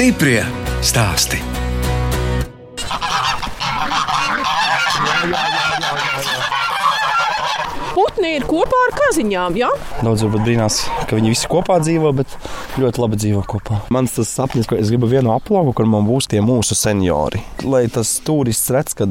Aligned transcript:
Stiprie 0.00 0.40
stāsti. 0.80 1.36
Putni 7.92 8.30
ir 8.38 8.46
kopā 8.48 8.78
ar 8.86 8.94
kaziņām, 8.96 9.58
jā? 9.60 9.68
Daudz 10.00 10.24
varbūt 10.24 10.46
brīnās, 10.46 10.78
ka 11.04 11.18
viņi 11.18 11.34
visi 11.34 11.50
kopā 11.52 11.76
dzīvo, 11.84 12.14
bet 12.16 12.32
ļoti 12.80 13.02
labi 13.02 13.18
dzīvo 13.20 13.42
kopā. 13.52 13.82
Mans 13.92 14.16
tas 14.16 14.32
sapnis, 14.32 14.64
ka 14.70 14.78
es 14.80 14.88
gribu 14.88 15.10
vienu 15.10 15.34
aploku, 15.34 15.74
kur 15.76 15.90
man 15.92 16.08
būs 16.08 16.30
tie 16.32 16.40
mūsu 16.40 16.72
seniori. 16.80 17.42
Lai 17.68 17.82
tas 17.92 18.14
turists 18.24 18.72
redz, 18.72 18.96
ka 18.96 19.04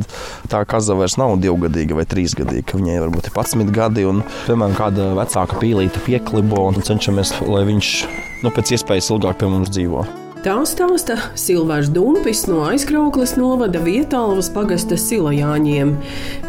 tā 0.49 0.63
kaza 0.65 0.97
vairs 0.97 1.19
nav 1.21 1.35
divgadīga 1.43 1.99
vai 1.99 2.07
trīsgadīga, 2.09 2.65
ka 2.71 2.79
viņai 2.81 3.03
varbūt 3.03 3.29
ir 3.29 3.35
11 3.37 3.69
gadi 3.77 4.07
un, 4.09 4.23
piemēram, 4.47 4.73
kāda 4.81 5.11
vecāka 5.21 5.61
pīlīte 5.61 6.01
pieklibo 6.07 6.65
un 6.71 6.81
cenšamies, 6.81 7.35
lai 7.45 7.61
viņš 7.69 7.91
nu, 8.41 8.49
pēc 8.49 8.73
iespējas 8.79 9.11
ilgāk 9.13 9.37
pie 9.37 9.51
mums 9.53 9.69
dzīvo. 9.69 10.07
Tā 10.39 10.53
stāsta 10.63 11.17
Silvārs 11.35 11.89
Dumpis 11.91 12.45
no 12.47 12.61
aizkrauklas 12.63 13.33
novada 13.35 13.81
vietālvas 13.83 14.47
pagasta 14.55 14.95
Silajāņiem. 14.95 15.91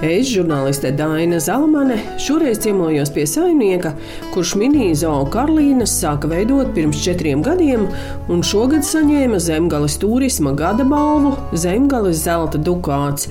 Es, 0.07 0.29
žurnāliste 0.31 0.93
Daina 0.95 1.41
Zalmane, 1.43 1.97
šoreiz 2.23 2.61
ciemojos 2.63 3.11
pie 3.11 3.25
saimnieka, 3.27 3.97
kurš 4.31 4.55
minīzoo 4.63 5.25
Karlīnas 5.35 5.97
sāka 6.05 6.31
veidot 6.31 6.71
pirms 6.79 7.03
četriem 7.03 7.43
gadiem, 7.43 7.89
un 8.31 8.47
šogad 8.47 8.87
saņēma 8.87 9.43
Zemgales 9.43 9.99
turisma 9.99 10.55
gada 10.55 10.87
balvu 10.87 11.35
Zemgales 11.59 12.23
zelta 12.23 12.63
dukāts. 12.63 13.27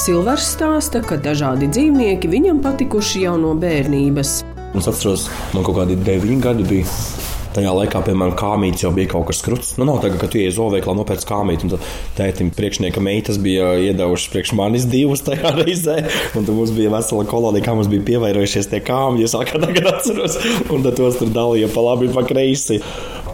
Silvārs 0.00 0.54
stāsta, 0.56 1.04
ka 1.04 1.20
dažādi 1.20 1.68
dzīvnieki 1.68 2.32
viņam 2.32 2.64
patikuši 2.64 3.26
jau 3.28 3.36
no 3.44 3.52
bērnības. 3.60 4.38
Es 4.72 4.88
atceros, 4.88 5.28
man 5.52 5.68
kaut 5.68 5.82
kādi 5.82 6.00
deviņi 6.00 6.44
gadi 6.48 6.72
bija. 6.72 7.00
Tajā 7.58 7.72
laikā, 7.74 8.00
piemēram, 8.06 8.36
kāmītis 8.38 8.84
jau 8.84 8.92
bija 8.94 9.08
kaut 9.10 9.24
kas 9.26 9.40
skruts. 9.42 9.72
Nu, 9.80 9.86
nav 9.88 9.96
tagad, 9.98 10.20
kad 10.20 10.30
tu 10.30 10.38
ienāc 10.38 10.54
zoveiklā 10.54 10.92
nopērc 10.94 11.24
kāmīti. 11.26 11.66
Un 11.66 11.72
tad 11.72 11.88
tētim 12.14 12.52
priekšnieka 12.54 13.02
meitas 13.02 13.40
bija 13.42 13.72
iedevušas 13.82 14.30
priekš 14.30 14.52
manis 14.54 14.86
divas 14.86 15.24
tajā 15.26 15.50
reizē. 15.56 15.96
Un 16.38 16.46
tad 16.46 16.54
mums 16.54 16.70
bija 16.76 16.92
vesela 16.94 17.26
kolonija, 17.26 17.66
kā 17.66 17.74
mums 17.74 17.90
bija 17.90 18.06
pievairojušies 18.12 18.70
tie 18.70 18.78
kāmīti. 18.86 19.26
Es 19.26 19.34
kā 19.50 19.58
tagad 19.58 19.90
atceros. 19.90 20.38
Un 20.70 20.86
tad 20.86 21.00
tos 21.00 21.18
tur 21.18 21.34
dalīja 21.34 21.72
pa 21.74 21.82
labi, 21.82 22.12
pa 22.14 22.22
kreisi. 22.30 22.78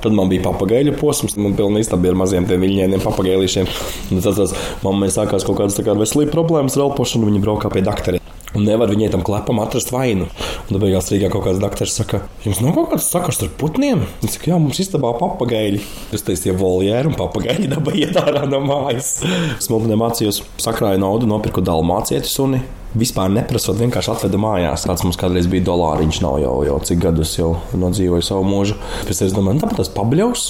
Tad 0.01 0.17
man 0.17 0.33
bija 0.33 0.47
papagaļu 0.49 0.97
posms, 0.97 1.37
man 1.37 1.61
pilnīgi 1.61 1.93
tā 1.93 2.01
bija 2.01 2.17
ar 2.17 2.23
maziem 2.25 2.49
viļņiem, 2.49 2.97
papagailīšiem. 3.05 3.69
Tad 4.15 4.41
tas 4.41 4.57
mammai 4.87 5.13
sākās 5.13 5.45
kaut 5.45 5.61
kādas 5.61 5.77
kā 5.85 6.01
veselības 6.01 6.33
problēmas 6.33 6.81
ar 6.81 6.89
elpošanu, 6.89 7.29
viņa 7.29 7.45
braukā 7.45 7.77
pie 7.77 7.85
doktora. 7.85 8.25
Un 8.55 8.63
nevar 8.69 8.91
viņai 8.91 9.09
tam 9.11 9.25
klepam 9.27 9.59
atrast 9.63 9.91
vainu. 9.91 10.29
Un 10.29 10.69
tad 10.69 10.79
beigās 10.83 11.11
Rīgā 11.11 11.31
kaut 11.33 11.43
kāds 11.49 11.59
doktors 11.63 11.97
saka, 11.99 12.21
jums 12.45 12.61
nav 12.63 12.77
kaut 12.77 12.93
kāds 12.93 13.09
sakars 13.11 13.43
ar 13.43 13.51
putniem? 13.59 14.05
Es 14.23 14.37
saku, 14.37 14.53
jā, 14.53 14.59
mums 14.63 14.79
istabā 14.83 15.11
papagaļi. 15.19 15.83
Es 16.15 16.23
teicu, 16.23 16.45
tie 16.47 16.55
voljēri 16.61 17.11
un 17.11 17.19
papagaļi 17.19 17.73
dabā 17.75 17.97
iet 17.99 18.15
ārā 18.21 18.45
no 18.47 18.63
mājas. 18.63 19.17
Smiltenē 19.65 19.99
mācījos, 19.99 20.45
sakrāju 20.63 21.03
naudu, 21.03 21.29
nopirku 21.31 21.65
dalmācietu 21.67 22.31
suni. 22.31 22.63
Vispār 22.95 23.33
neprasot, 23.35 23.75
vienkārši 23.81 24.13
atveda 24.13 24.39
mājās. 24.39 24.85
Tāds 24.87 25.03
mums 25.03 25.19
kādreiz 25.19 25.49
bija 25.51 25.67
dolāriņš, 25.67 26.21
nav 26.23 26.39
jau, 26.45 26.53
jau 26.69 26.77
cik 26.87 27.01
gadus 27.09 27.35
jau 27.35 27.57
nodzīvoju 27.75 28.23
savu 28.23 28.47
mūžu. 28.47 28.79
Pēc 29.09 29.19
tam 29.19 29.27
es 29.27 29.35
domāju, 29.35 29.59
nu, 29.59 29.65
tāpat 29.65 29.83
tas 29.83 29.91
pabļaus. 29.97 30.45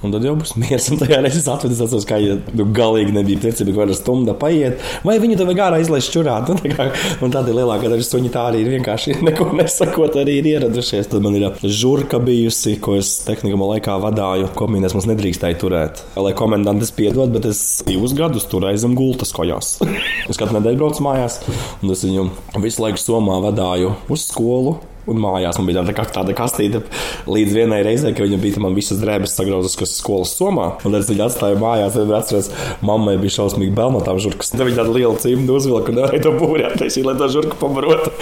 Un 0.00 0.14
tad 0.14 0.24
jau 0.24 0.32
būs 0.38 0.54
miers. 0.56 0.86
Un 0.92 1.00
tajā 1.00 1.18
reizē 1.20 1.42
es 1.42 1.48
atvedu, 1.52 1.76
atceros, 1.76 2.06
ka 2.08 2.16
ja, 2.22 2.38
nu, 2.56 2.64
galīgi 2.76 3.12
nebija 3.12 3.40
priecība, 3.42 3.74
ka 3.74 3.82
kāda 3.82 3.96
stunda 3.98 4.34
paiet. 4.38 4.80
Vai 5.04 5.18
viņi 5.20 5.36
to 5.36 5.44
vajag 5.48 5.60
ārā 5.66 5.80
izlaist 5.82 6.12
čurāt? 6.14 6.48
Un, 6.48 6.60
tā 6.62 6.70
kā, 6.72 6.86
un 7.20 7.34
tāda 7.34 7.52
lielākā 7.52 7.90
daļa 7.92 8.06
suņi 8.06 8.32
tā 8.32 8.46
arī 8.48 8.62
ir 8.64 8.72
vienkārši 8.78 9.18
neko 9.28 9.50
nesakot, 9.58 10.16
arī 10.22 10.38
ir 10.40 10.48
ieradušies. 10.54 11.10
Tad 11.12 11.24
man 11.26 11.36
ir 11.36 11.48
žurka 11.68 12.20
bijusi, 12.24 12.78
ko 12.80 12.96
es 12.96 13.12
tehnikā 13.26 13.60
laikā 13.60 13.98
vadāju. 14.00 14.48
Komīnēs 14.56 14.96
mums 14.96 15.08
nedrīkstēja 15.10 15.60
turēt. 15.60 16.04
Lai 16.16 16.32
komendantes 16.38 16.94
piedod, 16.96 17.28
bet 17.36 17.50
es 17.52 17.60
divus 17.84 18.16
gadus 18.16 18.48
turēju 18.48 18.80
zem 18.86 18.96
gultas 18.96 19.34
kojās. 19.36 19.76
es 19.84 20.40
katru 20.40 20.56
nedēļu 20.56 20.80
braucu 20.80 21.04
mājās, 21.04 21.42
un 21.84 21.92
es 21.92 22.06
viņu 22.08 22.30
visu 22.64 22.86
laiku 22.86 23.04
somā 23.04 23.36
vadāju 23.44 23.98
uz 24.08 24.24
skolu. 24.32 24.78
Un 25.10 25.18
mājās 25.18 25.58
man 25.58 25.66
bija 25.66 25.82
tāda, 25.82 26.04
tāda 26.14 26.34
kastīte 26.38 26.82
līdz 27.30 27.54
vienai 27.56 27.80
reizei, 27.82 28.12
ka 28.14 28.22
viņa 28.22 28.38
bija 28.42 28.62
man 28.62 28.76
visas 28.76 29.00
drēbes 29.02 29.34
sagrauztas, 29.34 29.76
kas 29.80 29.94
skolas 29.98 30.34
somā. 30.38 30.68
Un 30.84 30.94
tad 30.94 31.00
es 31.02 31.10
viņu 31.10 31.24
atstāju 31.26 31.58
mājās. 31.58 31.96
Es 31.98 32.12
atceros, 32.20 32.50
mammai 32.86 33.16
bija 33.20 33.40
šausmīgi 33.40 33.74
bail 33.74 33.90
no 33.94 34.02
tām 34.06 34.20
žurkas. 34.22 34.52
Tad 34.54 34.62
viņa 34.68 34.78
tāda 34.78 34.94
liela 34.94 35.18
cimta 35.20 35.56
uzvilka 35.56 35.90
un 35.90 35.98
nevarēja 36.00 36.24
to 36.26 36.34
būri 36.38 36.66
attaisīt, 36.68 37.06
lai 37.08 37.16
tā 37.18 37.30
žurka 37.32 37.58
pabarotu. 37.60 38.12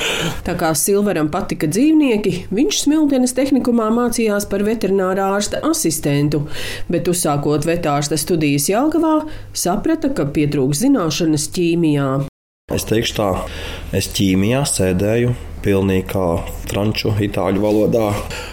Tā 0.47 0.55
kā 0.59 0.73
Silveram 0.79 1.29
patika 1.33 1.69
dzīvnieki, 1.69 2.35
viņš 2.55 2.81
Smiltenes 2.87 3.37
tehnikumā 3.37 3.91
mācījās 3.95 4.49
par 4.49 4.65
veterinārā 4.67 5.29
ārsta 5.37 5.61
asistentu, 5.69 6.47
bet 6.89 7.11
uzsākot 7.11 7.69
vetārsta 7.69 8.17
studijas 8.21 8.71
Jelgavā, 8.73 9.21
saprata, 9.53 10.13
ka 10.15 10.29
pietrūks 10.33 10.87
zināšanas 10.87 11.51
ķīmijā. 11.53 12.09
Es 12.73 12.85
teikšu 12.89 13.15
tā, 13.17 13.29
es 13.97 14.11
ķīmijā 14.13 14.65
sēdēju 14.69 15.37
pilnīgi 15.65 16.07
kā 16.13 16.25
franču, 16.71 17.13
itāļu 17.25 17.63
valodā. 17.63 18.07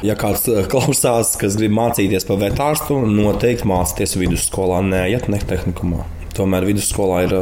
Ja 0.06 0.18
kāds 0.20 0.48
klausās, 0.72 1.36
kas 1.40 1.58
grib 1.60 1.76
mācīties 1.78 2.28
par 2.28 2.42
vetārstu, 2.42 3.00
noteikti 3.08 3.68
mācīties 3.70 4.18
vidusskolā, 4.22 4.82
neiet 4.86 5.30
ne 5.32 5.42
tehnikumā. 5.42 6.06
Tomēr 6.36 6.66
vidusskolā 6.68 7.22
ir 7.24 7.34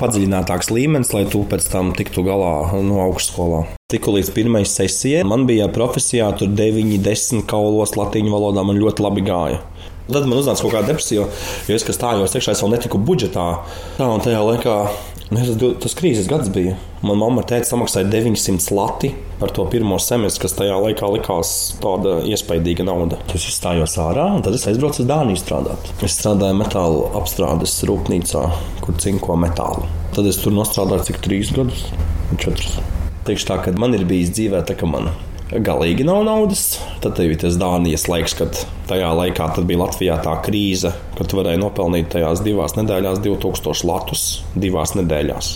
padziļinātāks 0.00 0.72
līmenis, 0.74 1.12
lai 1.14 1.22
tu 1.30 1.44
pēc 1.46 1.68
tam 1.70 1.92
tiktu 1.94 2.24
galā 2.26 2.72
no 2.82 2.98
augstskolā. 3.04 3.62
Tiku 3.92 4.16
līdz 4.16 4.32
pirmajai 4.34 4.66
sesijai, 4.66 5.22
man 5.28 5.46
bija 5.46 5.68
profesijā 5.70 6.32
tur 6.40 6.50
9, 6.50 6.96
10 7.04 7.44
kaulos 7.50 7.94
latīņu 7.98 8.34
valodā, 8.34 8.64
man 8.66 8.80
ļoti 8.82 9.04
labi 9.04 9.24
gāja. 9.28 9.60
Tad 10.08 10.26
man 10.26 10.40
uznāca 10.40 10.64
kaut 10.64 10.74
kāda 10.74 10.90
depresija, 10.90 11.28
jo 11.68 11.76
es, 11.76 11.84
kas 11.86 11.94
stājos 11.94 12.34
iekšā, 12.34 12.56
es 12.56 12.62
vēl 12.64 12.72
netiku 12.74 12.98
budžetā. 12.98 13.46
Tā 13.96 14.08
un 14.10 14.22
tajā 14.24 14.40
laikā 14.42 14.74
tas, 15.38 15.74
tas 15.84 15.96
krīzes 15.98 16.28
gads 16.30 16.50
bija. 16.52 16.74
Manā 17.02 17.18
mamma 17.20 17.44
teica, 17.46 17.66
samaksāja 17.70 18.08
900 18.10 18.74
lati 18.76 19.12
par 19.40 19.50
to 19.54 19.64
pirmo 19.70 19.98
semestri, 20.02 20.44
kas 20.44 20.54
tajā 20.58 20.76
laikā 20.84 21.08
likās 21.14 21.54
tāda 21.82 22.20
iespaidīga 22.28 22.86
nauda. 22.86 23.18
Es 23.34 23.48
izstājos 23.50 23.96
ārā, 24.02 24.28
un 24.36 24.44
tad 24.46 24.58
es 24.58 24.68
aizbraucu 24.70 25.02
uz 25.02 25.10
Dāniju 25.10 25.40
strādāt. 25.40 25.90
Es 26.04 26.18
strādāju 26.20 26.60
metāla 26.60 27.10
apstrādes 27.18 27.74
rūpnīcā, 27.88 28.44
kur 28.84 29.02
cinko 29.02 29.38
metālu. 29.40 29.88
Tad 30.14 30.28
es 30.30 30.38
tur 30.42 30.54
nostrādāju 30.54 31.10
cik 31.10 31.20
trīs 31.24 31.50
gadus, 31.56 31.88
četrus. 32.36 32.78
Teikšu 33.26 33.50
tā, 33.50 33.60
ka 33.64 33.76
man 33.78 33.98
ir 33.98 34.06
bijis 34.06 34.34
dzīvē 34.34 34.64
tā, 34.66 34.78
ka 34.78 34.90
mana 34.90 35.14
galīgi 35.60 36.06
nav 36.08 36.22
naudas. 36.26 36.78
Tad 37.04 37.18
bija 37.20 37.42
tas 37.44 37.58
Dānijas 37.60 38.06
laiks, 38.08 38.36
kad 38.38 38.62
tajā 38.88 39.10
laikā 39.18 39.50
bija 39.66 39.82
Latvijā 39.84 40.16
tā 40.24 40.38
krīze, 40.44 40.94
kad 41.18 41.28
tu 41.28 41.40
varēji 41.40 41.60
nopelnīt 41.60 42.12
tajās 42.14 42.44
divās 42.44 42.76
nedēļās 42.78 43.20
2000 43.24 43.86
latus 43.88 44.26
divās 44.56 44.96
nedēļās. 44.98 45.52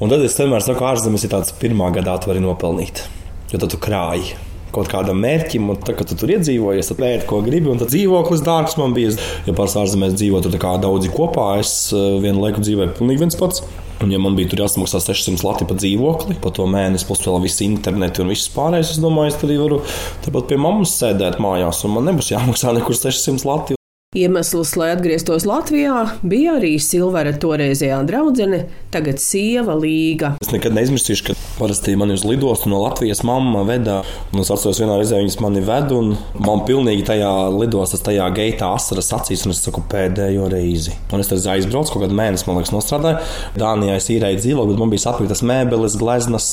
Un 0.00 0.12
tad 0.12 0.24
es 0.24 0.36
vienmēr 0.36 0.64
saku, 0.64 0.84
ārzemes 0.84 1.24
ir 1.24 1.32
tāds 1.32 1.54
pirmā 1.56 1.88
gadā, 1.94 2.18
tu 2.20 2.32
vari 2.32 2.44
nopelnīt, 2.44 3.04
jo 3.52 3.60
tad 3.60 3.72
tu 3.72 3.80
krāji 3.80 4.36
kaut 4.76 4.90
kādam 4.92 5.18
mērķim, 5.24 5.72
un 5.72 5.80
tā, 5.80 5.96
kad 5.96 6.10
tu 6.10 6.18
tur 6.18 6.34
iedzīvojies, 6.36 6.92
tad 6.92 7.00
pēti, 7.00 7.26
ko 7.30 7.40
gribi. 7.46 7.72
Un 7.72 7.80
tad 7.80 7.92
dzīvoklis 7.94 8.44
dārgs 8.46 8.76
man 8.80 8.94
bija. 8.96 9.14
Ja 9.48 9.56
pāris 9.56 9.78
ārzemēs 9.80 10.16
dzīvo 10.18 10.42
tur 10.44 10.56
daudzi 10.56 11.10
kopā, 11.14 11.54
es 11.62 11.72
eh, 11.94 12.16
vienu 12.22 12.44
laiku 12.44 12.64
dzīvoju 12.64 12.96
pilnīgi 12.98 13.24
viens 13.24 13.38
pats. 13.38 13.64
Un, 14.04 14.10
ja 14.12 14.18
man 14.20 14.34
bija 14.36 14.50
tur 14.52 14.60
jāsamaksā 14.60 15.00
600 15.00 15.40
lati 15.46 15.66
par 15.68 15.78
dzīvokli, 15.80 16.36
pa 16.42 16.52
to 16.52 16.66
mēnesi, 16.68 17.06
plus 17.08 17.24
vēl 17.24 17.40
visu 17.46 17.64
internetu 17.64 18.24
un 18.24 18.34
viss 18.34 18.50
pārējais, 18.52 18.92
es 18.92 19.00
domāju, 19.00 19.32
es 19.32 19.40
arī 19.40 19.56
varu 19.62 19.80
tepat 20.26 20.50
pie 20.50 20.60
mammas 20.60 20.92
sēdēt 21.00 21.40
mājās, 21.40 21.80
un 21.88 21.96
man 21.96 22.10
nebūs 22.10 22.34
jāmaksā 22.34 22.76
nekur 22.76 22.98
600 22.98 23.48
lati. 23.48 23.80
Iemesls, 24.16 24.70
lai 24.78 24.92
atgrieztos 24.94 25.44
Latvijā, 25.44 26.06
bija 26.24 26.54
arī 26.56 26.76
Silvera 26.80 27.34
toreizējā 27.36 27.98
draudzene, 28.08 28.62
tagad 28.94 29.18
sieva 29.20 29.74
Līga. 29.76 30.30
Es 30.40 30.52
nekad 30.54 30.72
neizmirsīšu, 30.76 31.24
ka 31.26 31.34
parasti 31.58 31.96
mani 32.00 32.14
uz 32.16 32.22
lidostu 32.24 32.70
no 32.72 32.78
Latvijas 32.84 33.20
mamma 33.26 33.64
veda. 33.68 33.98
Es 34.32 34.52
atceros, 34.54 34.80
vienā 34.80 34.96
reizē 34.96 35.18
viņas 35.20 35.36
mani 35.44 35.60
ved, 35.66 35.92
un 35.92 36.14
man 36.38 36.62
pilnīgi 36.68 37.04
tajā 37.10 37.32
lidostas, 37.58 38.04
tajā 38.06 38.30
geitā 38.36 38.70
asaras 38.78 39.10
acīs, 39.18 39.44
un 39.44 39.52
es 39.52 39.60
saku 39.66 39.84
pēdējo 39.92 40.48
reizi. 40.54 40.96
Un 41.12 41.20
es 41.20 41.32
tad 41.32 41.44
aizbraucu, 41.56 41.96
kaut 41.96 42.06
kādu 42.06 42.16
mēnesi, 42.16 42.48
man 42.48 42.60
liekas, 42.60 42.72
nostrādāju. 42.72 43.20
Dānijā 43.60 43.98
es 44.00 44.08
īrēju 44.14 44.40
dzīvokli, 44.40 44.72
bet 44.72 44.84
man 44.84 44.94
bija 44.94 45.04
sapītas 45.08 45.44
mēbeles, 45.44 45.98
gleznas. 46.00 46.48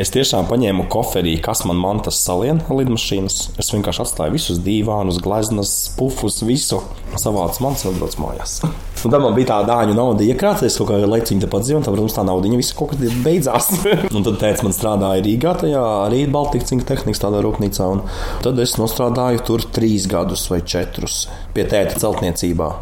Es 0.00 0.10
tiešām 0.16 0.50
paņēmu 0.50 0.88
koferī, 0.90 1.36
kas 1.44 1.62
man 1.68 1.78
mantas 1.84 2.18
salien 2.24 2.64
lidmašīnas. 2.64 3.40
Es 3.60 3.70
vienkārši 3.76 4.06
atstāju 4.08 4.38
visus 4.40 4.64
dīvānus, 4.66 5.22
gleznas, 5.22 5.76
pufus, 6.00 6.42
visu 6.48 6.82
savāds 7.20 7.60
man 7.64 7.76
atbrauc 7.76 8.16
mājās. 8.20 8.60
Un 9.04 9.12
tad 9.12 9.20
man 9.20 9.34
bija 9.36 9.50
tā 9.50 9.58
dāņu 9.68 9.96
nauda 9.98 10.24
iekrāta, 10.24 10.64
kaut 10.80 10.88
kāda 10.88 11.10
laiciņa 11.10 11.44
tepat 11.44 11.66
dzīvo, 11.66 11.80
un 11.82 11.84
tad, 11.84 11.92
protams, 11.92 12.14
tā 12.16 12.22
nauda 12.24 12.48
visu 12.56 12.76
kaut 12.78 12.94
kad 12.94 13.02
beidzās. 13.26 13.68
un 14.16 14.24
tad 14.24 14.38
teica, 14.40 14.64
man 14.64 14.72
strādāja 14.72 15.26
Rīgā, 15.26 15.52
tajā 15.60 15.82
arī 16.06 16.22
Baltikas 16.32 16.72
tehnikas 16.72 17.20
tādā 17.20 17.44
rūpnīcā. 17.44 17.90
Un 17.98 18.00
tad 18.46 18.64
es 18.64 18.78
nostrādāju 18.80 19.44
tur 19.44 19.68
trīs 19.76 20.08
gadus 20.08 20.48
vai 20.48 20.62
četrus 20.64 21.26
pie 21.52 21.68
tēta 21.68 22.00
celtniecībā. 22.00 22.72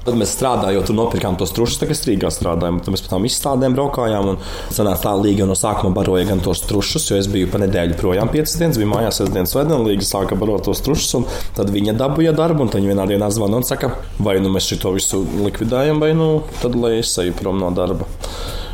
Tad 0.00 0.16
mēs 0.16 0.30
strādājām, 0.32 0.84
tur 0.88 0.96
nopirkām 0.96 1.36
tos 1.36 1.50
trušus, 1.52 1.76
tagad 1.82 2.06
Rīgā 2.08 2.30
strādājām. 2.32 2.78
Tad 2.80 2.94
mēs 2.94 3.02
pēc 3.04 3.10
tam 3.12 3.26
izstādēm 3.28 3.74
braukājām. 3.76 4.30
Un 4.32 4.38
sanāca 4.72 5.10
tā 5.10 5.12
līga 5.20 5.44
no 5.48 5.56
sākuma 5.58 5.92
baroja 5.98 6.30
gan 6.30 6.40
tos 6.44 6.62
trušus, 6.64 7.10
jo 7.10 7.18
es 7.20 7.28
biju 7.28 7.50
pa 7.52 7.60
nedēļu 7.60 7.98
projām 8.00 8.32
5 8.32 8.56
dienas, 8.62 8.80
bija 8.80 8.88
mājās 8.94 9.20
sestdienas 9.20 9.52
svētdien, 9.52 9.84
līga 9.84 10.08
sāka 10.08 10.38
barot 10.40 10.64
tos 10.70 10.80
trušus. 10.86 11.12
Un 11.20 11.28
tad 11.58 11.72
viņa 11.74 11.98
dabūja 12.00 12.32
darbu, 12.38 12.64
un 12.64 12.72
viņa 12.72 12.94
vienā 12.94 13.06
dienā 13.12 13.28
zvana 13.34 13.60
un 13.60 13.68
saka, 13.68 13.92
vai 14.24 14.38
nu 14.40 14.52
mēs 14.54 14.72
šo 14.72 14.94
visu 14.96 15.20
likvidējam, 15.44 16.00
vai 16.00 16.14
nu 16.16 16.30
tad 16.62 16.80
lai 16.80 16.96
es 17.02 17.12
eju 17.20 17.36
prom 17.36 17.60
no 17.60 17.68
darba. 17.76 18.08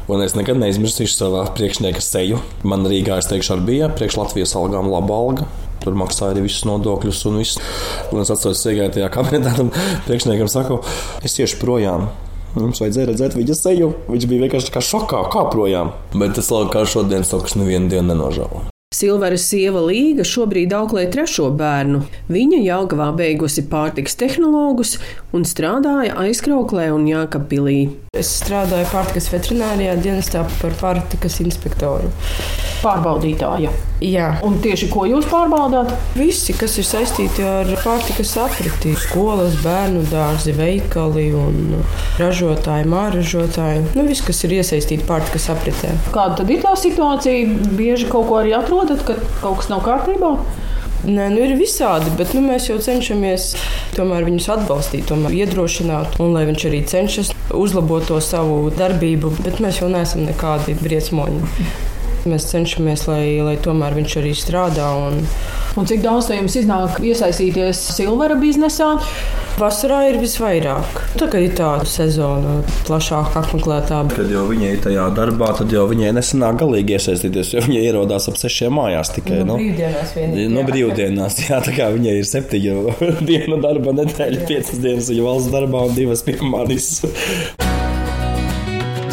Un 0.06 0.22
es 0.22 0.36
nekad 0.38 0.60
neizmirsīšu 0.62 1.18
savā 1.18 1.42
priekšnieka 1.58 1.98
seju. 1.98 2.38
Man 2.62 2.86
Rīgā, 2.86 3.18
es 3.18 3.26
teikšu, 3.26 3.56
arī 3.56 3.72
bija 3.72 3.90
priekš 3.90 4.20
Latvijas 4.22 4.54
algām 4.54 4.86
laba 4.92 5.18
alga. 5.18 5.50
Tur 5.82 5.96
maksāja 5.98 6.34
arī 6.34 6.46
visus 6.46 6.66
nodokļus 6.68 7.24
un 7.30 7.40
viss. 7.42 7.60
Un 8.12 8.22
es 8.22 8.32
atceros, 8.32 8.62
ka 8.66 8.92
tajā 8.94 9.10
kabinetā 9.14 9.56
un 9.62 9.72
priekšniekam 10.06 10.50
saku, 10.50 10.80
es 11.26 11.36
iešu 11.38 11.60
projām. 11.62 12.08
Mums 12.56 12.80
vajadzēja 12.80 13.10
redzēt 13.10 13.36
viņa 13.36 13.58
seju. 13.58 13.90
Viņš 14.08 14.30
bija 14.30 14.46
vienkārši 14.46 14.72
kā 14.72 14.80
šokā, 14.80 15.26
kā 15.32 15.44
projām. 15.52 15.92
Bet 16.16 16.40
es 16.40 16.48
labi, 16.54 16.72
kā 16.72 16.86
šodien 16.88 17.26
saku, 17.28 17.52
nevienu 17.60 17.92
dienu 17.92 18.14
nenožēloju. 18.14 18.70
Silveras 18.96 19.42
sieva 19.50 19.82
Līga 19.84 20.24
šobrīd 20.24 20.72
auklē 20.72 21.08
trešo 21.12 21.50
bērnu. 21.58 22.04
Viņa 22.32 22.62
Jāgavā 22.62 23.10
beigusi 23.18 23.66
pārtiks 23.68 24.16
tehnologus 24.16 24.94
un 25.36 25.44
strādāja 25.44 26.14
aizkrauklē 26.22 26.92
un 26.94 27.04
Jākapilī. 27.10 28.05
Es 28.16 28.30
strādāju 28.40 28.86
pārtikas 28.92 29.26
veterinārijā 29.32 29.96
dienestā 30.00 30.44
par 30.60 30.72
pārtikas 30.80 31.40
inspektoru. 31.44 32.08
Pārbaudītāja. 32.82 33.70
Jā, 34.04 34.26
Un 34.44 34.58
tieši 34.60 34.90
ko 34.92 35.06
jūs 35.08 35.24
pārbaudāt? 35.30 35.92
visi, 36.16 36.52
kas 36.56 36.74
ir 36.78 36.84
saistīti 36.84 37.44
ar 37.44 37.70
pārtikas 37.82 38.34
apriti, 38.42 38.92
skolas, 39.00 39.56
bērnu 39.64 40.02
dārzi, 40.10 40.52
veikali 40.56 41.30
un 41.36 41.80
ražotāji, 42.20 42.84
māražotāji. 42.92 43.86
Nu, 43.96 44.04
viss, 44.08 44.24
kas 44.26 44.44
ir 44.44 44.58
iesaistīti 44.58 45.08
pārtikas 45.08 45.48
apritē. 45.54 45.94
Kāda 46.12 46.42
tad 46.42 46.52
ir 46.52 46.60
tā 46.64 46.74
situācija? 46.76 47.72
Bieži 47.80 48.10
kaut 48.12 48.28
ko 48.28 48.40
arī 48.42 48.52
atrodat, 48.58 49.02
ka 49.08 49.16
kaut 49.40 49.62
kas 49.62 49.72
nav 49.72 49.82
kārtībā. 49.88 50.34
Nē, 51.06 51.28
nu 51.30 51.38
ir 51.38 51.52
visādi, 51.54 52.10
bet 52.18 52.32
nu, 52.34 52.40
mēs 52.42 52.64
jau 52.66 52.80
cenšamies 52.82 53.52
tomēr 53.94 54.24
viņus 54.26 54.48
atbalstīt, 54.56 55.04
tomēr 55.06 55.36
iedrošināt, 55.44 56.16
un 56.22 56.32
lai 56.34 56.42
viņš 56.48 56.64
arī 56.66 56.80
cenšas 56.90 57.30
uzlabot 57.54 58.08
to 58.08 58.18
savu 58.24 58.72
darbību, 58.74 59.30
bet 59.44 59.60
mēs 59.62 59.78
jau 59.78 59.90
neesam 59.92 60.24
nekādi 60.26 60.74
briesmoņi. 60.80 61.68
Mēs 62.26 62.48
cenšamies, 62.50 63.06
lai, 63.06 63.22
lai 63.46 63.54
tomēr 63.62 63.94
viņš 64.00 64.16
arī 64.18 64.32
strādā. 64.34 64.88
Un 65.06 65.22
Un 65.76 65.88
cik 65.88 66.00
daudz 66.04 66.30
jums 66.32 66.56
iznāk 66.56 67.00
iesaistīties 67.04 67.82
Silvera 67.96 68.38
biznesā? 68.40 68.94
vasarā 69.56 70.02
ir 70.10 70.18
visvairāk. 70.20 70.98
Tagad 71.16 71.44
ir 71.46 71.54
tāda 71.56 71.88
sezona, 71.88 72.58
plašāk 72.86 73.36
apmeklētā. 73.40 74.02
Kad 74.12 74.32
jau 74.32 74.44
viņa 74.50 74.72
ir 74.74 74.82
tajā 74.84 75.06
darbā, 75.16 75.50
tad 75.56 75.72
jau 75.72 75.86
viņai 75.90 76.12
nesanāk 76.16 76.58
galīgi 76.62 76.96
iesaistīties, 76.98 77.54
jo 77.54 77.62
viņa 77.66 77.84
ierodās 77.88 78.28
ap 78.30 78.40
sešiem 78.40 78.76
mājās 78.76 79.14
tikai. 79.16 79.40
No 79.42 79.54
nu. 79.54 79.60
brīvdienās 79.60 80.16
vienīgi, 80.16 80.48
No 80.52 80.62
jā. 80.62 80.70
brīvdienās, 80.70 81.38
jā, 81.48 81.60
tā 81.64 81.76
kā 81.76 81.88
viņai 81.94 82.18
ir 82.20 82.28
septiņu 82.28 82.96
dienu 83.28 83.60
darba 83.64 83.96
nedēļa, 83.96 84.42
piecas 84.50 84.82
dienas 84.82 85.08
viņa 85.12 85.28
valsts 85.30 85.54
darbā 85.54 85.86
un 85.88 85.96
divas 85.96 86.24
pie 86.26 86.36
manis. 86.44 86.90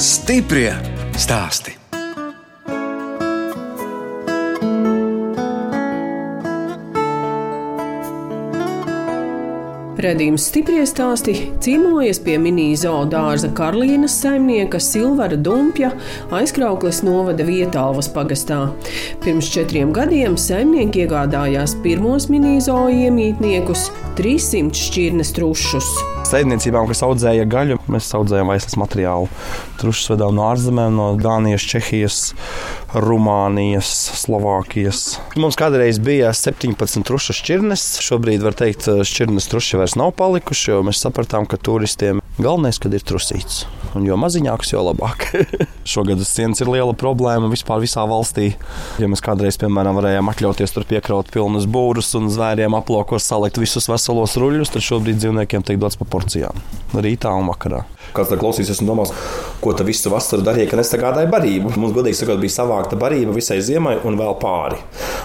Stiprie 0.04 0.74
stāsti. 1.20 1.83
Redījums 10.04 10.50
stipri 10.50 10.82
stāsti 10.84 11.34
ciemojas 11.64 12.18
pie 12.26 12.34
mini-zoo 12.42 13.06
dārza 13.08 13.48
Karlīnas 13.56 14.18
saimnieka 14.20 14.82
Silvara 14.84 15.38
Dumpja 15.40 15.94
aizkrauklis 16.36 17.00
novada 17.08 17.46
vietālvas 17.48 18.10
pagastā. 18.12 18.58
Pirms 19.24 19.48
četriem 19.54 19.94
gadiem 19.96 20.36
saimnieki 20.36 21.06
iegādājās 21.06 21.78
pirmos 21.86 22.28
mini-zoo 22.28 22.90
iemītniekus- 22.92 23.86
300 24.20 24.76
šķirnes 24.76 25.32
trušus. 25.38 25.88
Saimniecībām, 26.28 26.90
kas 26.92 27.04
audzēja 27.08 27.48
gaļu, 27.48 27.80
mēs 27.88 28.12
audzējām 28.20 28.52
vaislas 28.52 28.76
materiālu. 28.76 29.32
Trušus 29.84 30.14
vedām 30.14 30.38
no 30.38 30.48
ārzemēm, 30.48 30.96
no 30.96 31.10
Dānijas, 31.20 31.66
Čehijas, 31.68 32.20
Rumānijas, 32.96 33.90
Slovākijas. 34.24 35.04
Mums 35.36 35.58
kādreiz 35.60 36.00
bija 36.04 36.32
17 36.34 37.04
trušu 37.08 37.36
šķirnes. 37.36 37.86
Šobrīd 38.04 38.46
var 38.46 38.56
teikt, 38.58 38.88
šķirnes 38.88 39.50
truši 39.52 39.82
vairs 39.82 39.98
nav 40.00 40.14
palikuši, 40.20 40.70
jo 40.72 40.84
mēs 40.88 41.04
sapratām, 41.04 41.50
ka 41.50 41.60
turistiem 41.60 42.24
galvenais, 42.40 42.80
kad 42.82 42.94
ir 42.96 43.04
trusīts. 43.06 43.64
Un 43.94 44.08
jo 44.08 44.18
maziņāks, 44.18 44.74
jo 44.74 44.82
labāk. 44.88 45.28
Šogad 45.94 46.22
uz 46.24 46.32
sienas 46.32 46.64
ir 46.64 46.72
liela 46.72 46.96
problēma 46.98 47.52
vispār 47.52 47.84
visā 47.84 48.06
valstī. 48.10 48.54
Ja 49.02 49.10
mēs 49.12 49.22
kādreiz, 49.26 49.60
piemēram, 49.62 50.00
varējām 50.00 50.32
atļauties 50.34 50.74
tur 50.74 50.88
piekraut 50.90 51.30
pilnus 51.34 51.68
būrus 51.70 52.14
un 52.18 52.32
zvēriem 52.34 52.74
aplokos 52.78 53.28
salikt 53.30 53.60
visus 53.62 53.90
veselos 53.92 54.38
ruļļus, 54.42 54.74
tad 54.74 54.88
šobrīd 54.88 55.22
dzīvniekiem 55.22 55.68
tiek 55.68 55.82
dots 55.82 56.00
pa 56.00 56.10
porcijām. 56.10 56.64
Rītā 56.98 57.34
un 57.38 57.52
vakarā. 57.54 57.84
Kāds 58.14 58.30
tā 58.30 58.38
klausīsies 58.38 58.82
un 58.84 58.90
domās, 58.92 59.14
ko 59.64 59.74
tu 59.78 59.86
visu 59.88 60.12
vasaru 60.14 60.46
darīji, 60.46 60.70
ka 60.70 60.78
nesagādāji 60.78 61.32
barību? 61.32 61.72
Mums, 61.80 61.96
godīgi 61.96 62.20
sakot, 62.20 62.42
bija 62.42 62.54
savākta 62.60 63.00
barība 63.00 63.34
visai 63.34 63.58
ziemai 63.66 63.96
un 64.06 64.20
vēl 64.20 64.36
pāri. 64.42 64.78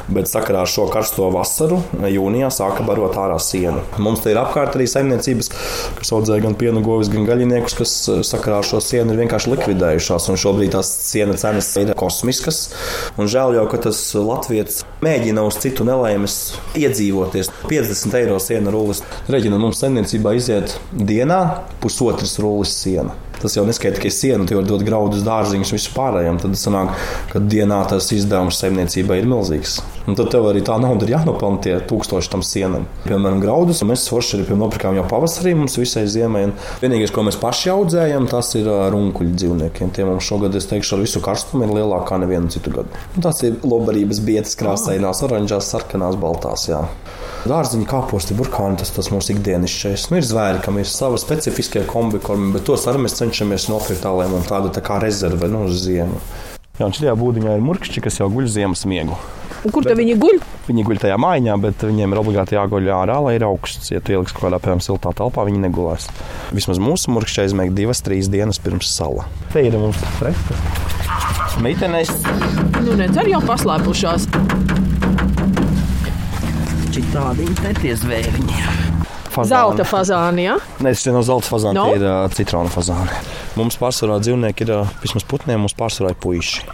Bet 0.09 0.31
sakarā 0.31 0.63
ar 0.65 0.71
šo 0.71 0.87
karsto 0.93 1.29
vasaru, 1.35 1.83
jūnijā 2.09 2.49
sāka 2.55 2.87
barot 2.87 3.19
ārā 3.21 3.37
sienu. 3.43 3.83
Mums 4.01 4.23
te 4.25 4.33
ir 4.33 4.41
apkārt 4.41 4.79
arī 4.79 4.87
saimniecības, 4.89 5.51
kas 5.99 6.13
audzē 6.17 6.39
gan 6.45 6.57
piena 6.59 6.81
govis, 6.85 7.11
gan 7.13 7.29
gaļiniekus, 7.29 7.77
kas 7.77 7.95
eh, 8.09 8.23
sakarā 8.27 8.63
ar 8.63 8.69
šo 8.69 8.81
sienu 8.85 9.13
ir 9.13 9.23
vienkārši 9.25 9.53
likvidējušās. 9.53 10.31
Un 10.33 10.41
šobrīd 10.41 10.73
tās 10.77 10.93
siena 11.11 11.37
cenas 11.41 11.69
ir 11.81 11.93
kosmiskas. 11.99 12.69
Un 13.21 13.29
žēl 13.29 13.59
jau, 13.59 13.67
ka 13.69 13.83
tas 13.89 14.01
Latvijas 14.17 14.85
mēģina 15.05 15.45
uz 15.47 15.59
citu 15.63 15.87
nelaimes 15.87 16.37
iedzīvoties. 16.79 17.53
50 17.69 18.19
eiro 18.21 18.39
siena 18.43 18.73
rullis. 18.75 19.03
Reģina 19.31 19.61
mums 19.61 19.81
saimniecībā 19.83 20.35
iziet 20.39 20.77
dienā 20.93 21.41
pusotras 21.83 22.39
rullis 22.43 22.75
siena. 22.83 23.15
Tas 23.39 23.55
jau 23.55 23.63
neskaita 23.67 24.01
tikai 24.01 24.11
sienu, 24.11 24.49
tu 24.49 24.57
jau 24.57 24.65
dod 24.67 24.83
graudus, 24.87 25.23
dārziņus, 25.27 25.75
visu 25.77 25.95
pārējiem. 25.95 26.41
Tad 26.43 26.59
sanāk, 26.59 26.97
ka 27.31 27.43
dienā 27.45 27.85
tas 27.91 28.11
izdevums 28.17 28.59
saimniecībai 28.59 29.21
ir 29.23 29.31
milzīgs. 29.31 29.79
Un 30.09 30.17
tad 30.17 30.31
tev 30.33 30.47
arī 30.49 30.63
tā 30.65 30.79
nauda 30.81 31.05
ir 31.05 31.11
jānopelna 31.13 31.61
tie 31.61 31.75
tūkstoši 31.85 32.31
tam 32.33 32.41
sienam. 32.47 32.87
Piemēram, 33.05 33.43
graudus 33.43 33.83
mēs 33.85 34.07
forši 34.09 34.39
arī 34.39 34.57
nopirkām 34.57 34.97
jau 34.97 35.05
pavasarī 35.11 35.53
mums 35.59 35.77
visai 35.77 36.07
ziemai. 36.09 36.47
Un 36.49 36.55
vienīgais, 36.81 37.13
ko 37.13 37.27
mēs 37.27 37.37
paši 37.43 37.69
audzējam, 37.75 38.29
tas 38.31 38.55
ir 38.57 38.71
runkuļu 38.95 39.35
dzīvniekiem. 39.37 39.91
Tie 39.93 40.07
mums 40.09 40.25
šogad, 40.25 40.57
es 40.57 40.69
teikšu, 40.71 40.97
ar 40.97 41.05
visu 41.05 41.21
karstumu 41.25 41.67
ir 41.67 41.75
lielākā 41.77 42.17
nevienu 42.23 42.49
citu 42.55 42.73
gadu. 42.73 43.03
Un 43.19 43.27
tas 43.27 43.43
ir 43.45 43.61
lobarības 43.61 44.23
bietas 44.25 44.57
krāsainās, 44.57 45.21
oranžās, 45.29 45.69
sarkanās, 45.75 46.17
baltās. 46.23 46.65
Jā. 46.71 46.87
Dārziņa 47.49 47.89
kāposti, 47.93 48.37
burkāni, 48.39 48.81
tas, 48.81 48.95
tas 48.97 49.13
mūsu 49.13 49.35
ikdienišķais. 49.37 50.09
Nu, 50.09 50.23
ir 50.23 50.27
zvēri, 50.27 50.63
kam 50.65 50.81
ir 50.81 50.89
sava 50.89 51.21
specifiskie 51.21 51.85
kombikormi, 51.89 52.55
bet 52.57 52.65
tos 52.69 52.89
arī 52.89 53.05
mēs 53.05 53.21
cenšamies 53.21 53.69
nopirkt 53.69 54.07
tā, 54.07 54.15
lai 54.17 54.31
mums 54.33 54.49
tāda 54.49 54.73
tā 54.73 54.83
kā 54.85 54.97
rezerve 55.05 55.53
nu, 55.53 55.67
uz 55.69 55.85
ziemu. 55.85 56.17
Jā, 56.79 56.87
un 56.87 56.95
šajā 56.95 57.15
būdiņā 57.19 57.59
ir 57.59 57.65
murkšķi, 57.67 58.03
kas 58.05 58.21
jau 58.21 58.31
guļ 58.33 58.51
ziemas 58.55 58.85
miegu. 58.87 59.17
Un 59.67 59.75
kur 59.75 59.83
tad 59.87 59.99
viņi 59.99 60.15
guļ? 60.23 60.39
Viņi 60.69 60.85
guļ 60.87 61.01
tajā 61.03 61.17
mājā, 61.21 61.55
bet 61.63 61.83
viņiem 61.83 62.15
ir 62.15 62.21
obligāti 62.21 62.55
jāguļ 62.59 62.91
ārā, 62.95 63.17
lai 63.25 63.35
ir 63.39 63.47
augsts. 63.49 63.91
Ja 63.91 64.03
tu 64.05 64.15
ieliks 64.15 64.35
kaut 64.37 64.47
kādā, 64.47 64.61
piemēram, 64.63 64.83
siltā 64.85 65.11
telpā, 65.19 65.47
viņi 65.49 65.63
negulēs. 65.65 66.07
Vismaz 66.55 66.79
mūsu 66.83 67.15
murkšķi 67.17 67.47
aizmēg 67.47 67.75
divas, 67.77 68.03
trīs 68.07 68.31
dienas 68.31 68.61
pirms 68.63 68.91
sala. 68.95 69.27
Te 69.55 69.65
ir 69.67 69.79
mums 69.81 69.99
freka. 70.21 70.59
Meitenes, 71.65 72.13
Nu, 72.79 72.95
redz, 72.95 73.17
arī 73.19 73.35
jau 73.35 73.41
paslēpušās. 73.43 74.29
tādi 77.13 77.47
ir 77.49 77.79
tie 77.83 77.95
zvēriņi. 77.99 78.63
Zelta 79.49 79.85
fazāni, 79.87 80.49
ja? 80.49 80.57
Nē, 80.83 80.93
tas 80.95 81.05
ir 81.07 81.15
no 81.15 81.23
zelta 81.27 81.47
fazāna, 81.47 81.75
No? 81.79 81.85
no? 81.87 81.93
tie 81.95 82.01
ir 82.01 82.07
uh, 82.09 82.31
citronu 82.35 82.73
fazāni. 82.73 83.13
Mums 83.59 83.79
pārsvarā 83.79 84.19
dzīvnieki 84.23 84.67
ir 84.67 84.73
uh, 84.75 84.95
vismaz 85.03 85.27
putniem, 85.29 85.63
mums 85.63 85.77
pārsvarā 85.79 86.15
ir 86.15 86.19
puiši. 86.23 86.65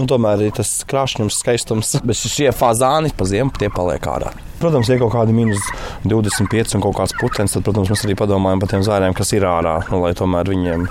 Un 0.00 0.08
tomēr 0.08 0.46
ir 0.46 0.54
tas 0.56 0.70
krāšņums, 0.88 1.36
skaistums, 1.42 1.92
bet 2.08 2.16
šie 2.16 2.48
fazāni 2.56 3.12
pa 3.16 3.28
ziemu 3.28 3.52
tie 3.58 3.68
paliek 3.72 4.06
ārā. 4.08 4.32
Protams, 4.62 4.88
ir 4.94 5.00
kaut 5.02 5.12
kādi 5.16 5.34
minus 5.34 5.64
25 6.06 6.76
un 6.78 6.84
kaut 6.84 6.96
kāds 7.00 7.16
putekļs, 7.18 7.56
tad, 7.56 7.66
protams, 7.66 7.90
mēs 7.90 8.04
arī 8.06 8.14
padomājam 8.18 8.62
par 8.62 8.70
tiem 8.70 8.84
zvēriem, 8.86 9.16
kas 9.18 9.34
ir 9.34 9.46
ārā, 9.48 9.80
nu, 9.90 10.04
lai 10.04 10.12
tomēr 10.16 10.52
viņiem 10.54 10.86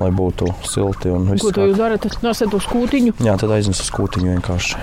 lai 0.00 0.10
būtu 0.14 0.48
silti 0.68 1.10
un 1.12 1.26
viss. 1.28 1.44
Ko 1.44 1.52
tu 1.54 1.66
jūs 1.68 1.78
darat? 1.80 2.06
Nesat 2.24 2.54
uz 2.56 2.68
kūtiņu. 2.70 3.16
Jā, 3.26 3.36
tad 3.40 3.52
aiznes 3.56 3.82
uz 3.82 3.90
kūtiņu 3.94 4.36
vienkārši. 4.36 4.78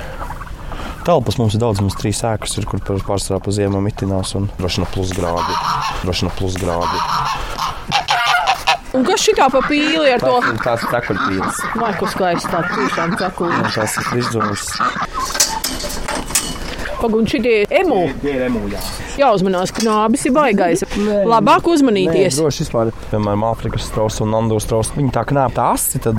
Telpas 1.08 1.38
mums 1.40 1.56
ir 1.56 1.62
daudz, 1.64 1.80
mums 1.80 1.96
trīs 1.96 2.20
ēkas, 2.28 2.58
ir, 2.60 2.68
kur 2.68 2.82
par- 2.84 3.00
pārsvarā 3.08 3.40
pa 3.44 3.54
ziemu 3.56 3.80
mitinās 3.80 4.36
un 4.36 4.50
droši 4.60 4.84
no 4.84 4.90
plusgrādi. 4.92 5.56
Droši 6.04 6.28
no 6.28 6.34
plusgrādi. 6.36 7.00
Un 8.98 9.06
kas 9.06 9.22
šitā 9.22 9.46
pa 9.54 9.62
pīli 9.68 10.10
ar 10.16 10.24
to? 10.24 10.40
Tas 10.64 10.82
ir 10.82 10.90
cepurpīlis. 10.96 11.64
Vai 11.78 11.92
kas 12.00 12.16
skaists 12.16 12.50
tā 12.50 12.64
tiešām 12.72 13.18
cekuli. 13.22 13.60
Tas 13.76 13.98
ir 14.00 14.08
frizdums. 14.10 14.72
Pa 16.98 17.06
Pagaidām, 17.06 17.28
šitie 17.30 17.58
emu. 17.78 18.00
Tie 18.24 18.32
ir 18.34 18.48
emūļā. 18.48 18.80
Jāuzmanās, 19.22 19.70
ka 19.76 19.84
nābis 19.86 20.24
ir 20.26 20.34
baigais. 20.34 20.82
Labāk 21.30 21.70
uzmanīties. 21.70 22.40
Droši 22.40 22.64
vispār, 22.64 22.90
piemēram, 23.12 23.46
Āfrikas 23.52 23.86
strauss 23.86 24.24
un 24.26 24.34
Andu 24.38 24.58
strauss. 24.64 24.96
Viņi 24.98 25.14
tā 25.14 25.22
knāpta 25.30 25.70
asi, 25.76 26.02
tad, 26.02 26.18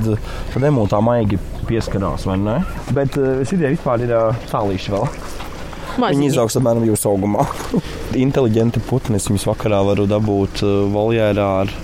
tad 0.53 0.67
emūtā 0.69 1.01
maigi 1.03 1.39
pieskarās, 1.67 2.23
vai 2.29 2.39
ne? 2.39 2.57
Bet 2.95 3.19
eh, 3.19 3.43
šitie 3.43 3.73
vispār 3.75 4.07
ir 4.07 4.15
uh, 4.15 4.47
tālīši 4.53 4.95
vēl. 4.95 5.05
Viņi 5.09 6.05
Maziņi. 6.05 6.27
izaugs 6.31 6.55
apmēram 6.55 6.87
jūsu 6.87 7.11
augumā. 7.11 7.43
Inteliģenti 8.25 8.79
putni, 8.87 9.19
es 9.19 9.27
viņus 9.27 9.49
vakarā 9.51 9.81
varu 9.83 10.07
dabūt 10.07 10.63
uh, 10.63 10.75
voljērā 10.95 11.49
ar, 11.65 11.75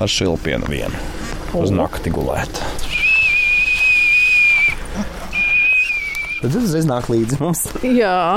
ar 0.00 0.10
šilpienu 0.10 0.68
vienu. 0.70 1.06
Uz 1.56 1.72
nakti 1.72 2.12
gulēt. 2.12 2.60
Tad 6.42 6.54
uzreiz 6.60 6.86
nāk 6.86 7.08
līdzi 7.10 7.40
mums. 7.40 7.64
Jā. 7.82 8.36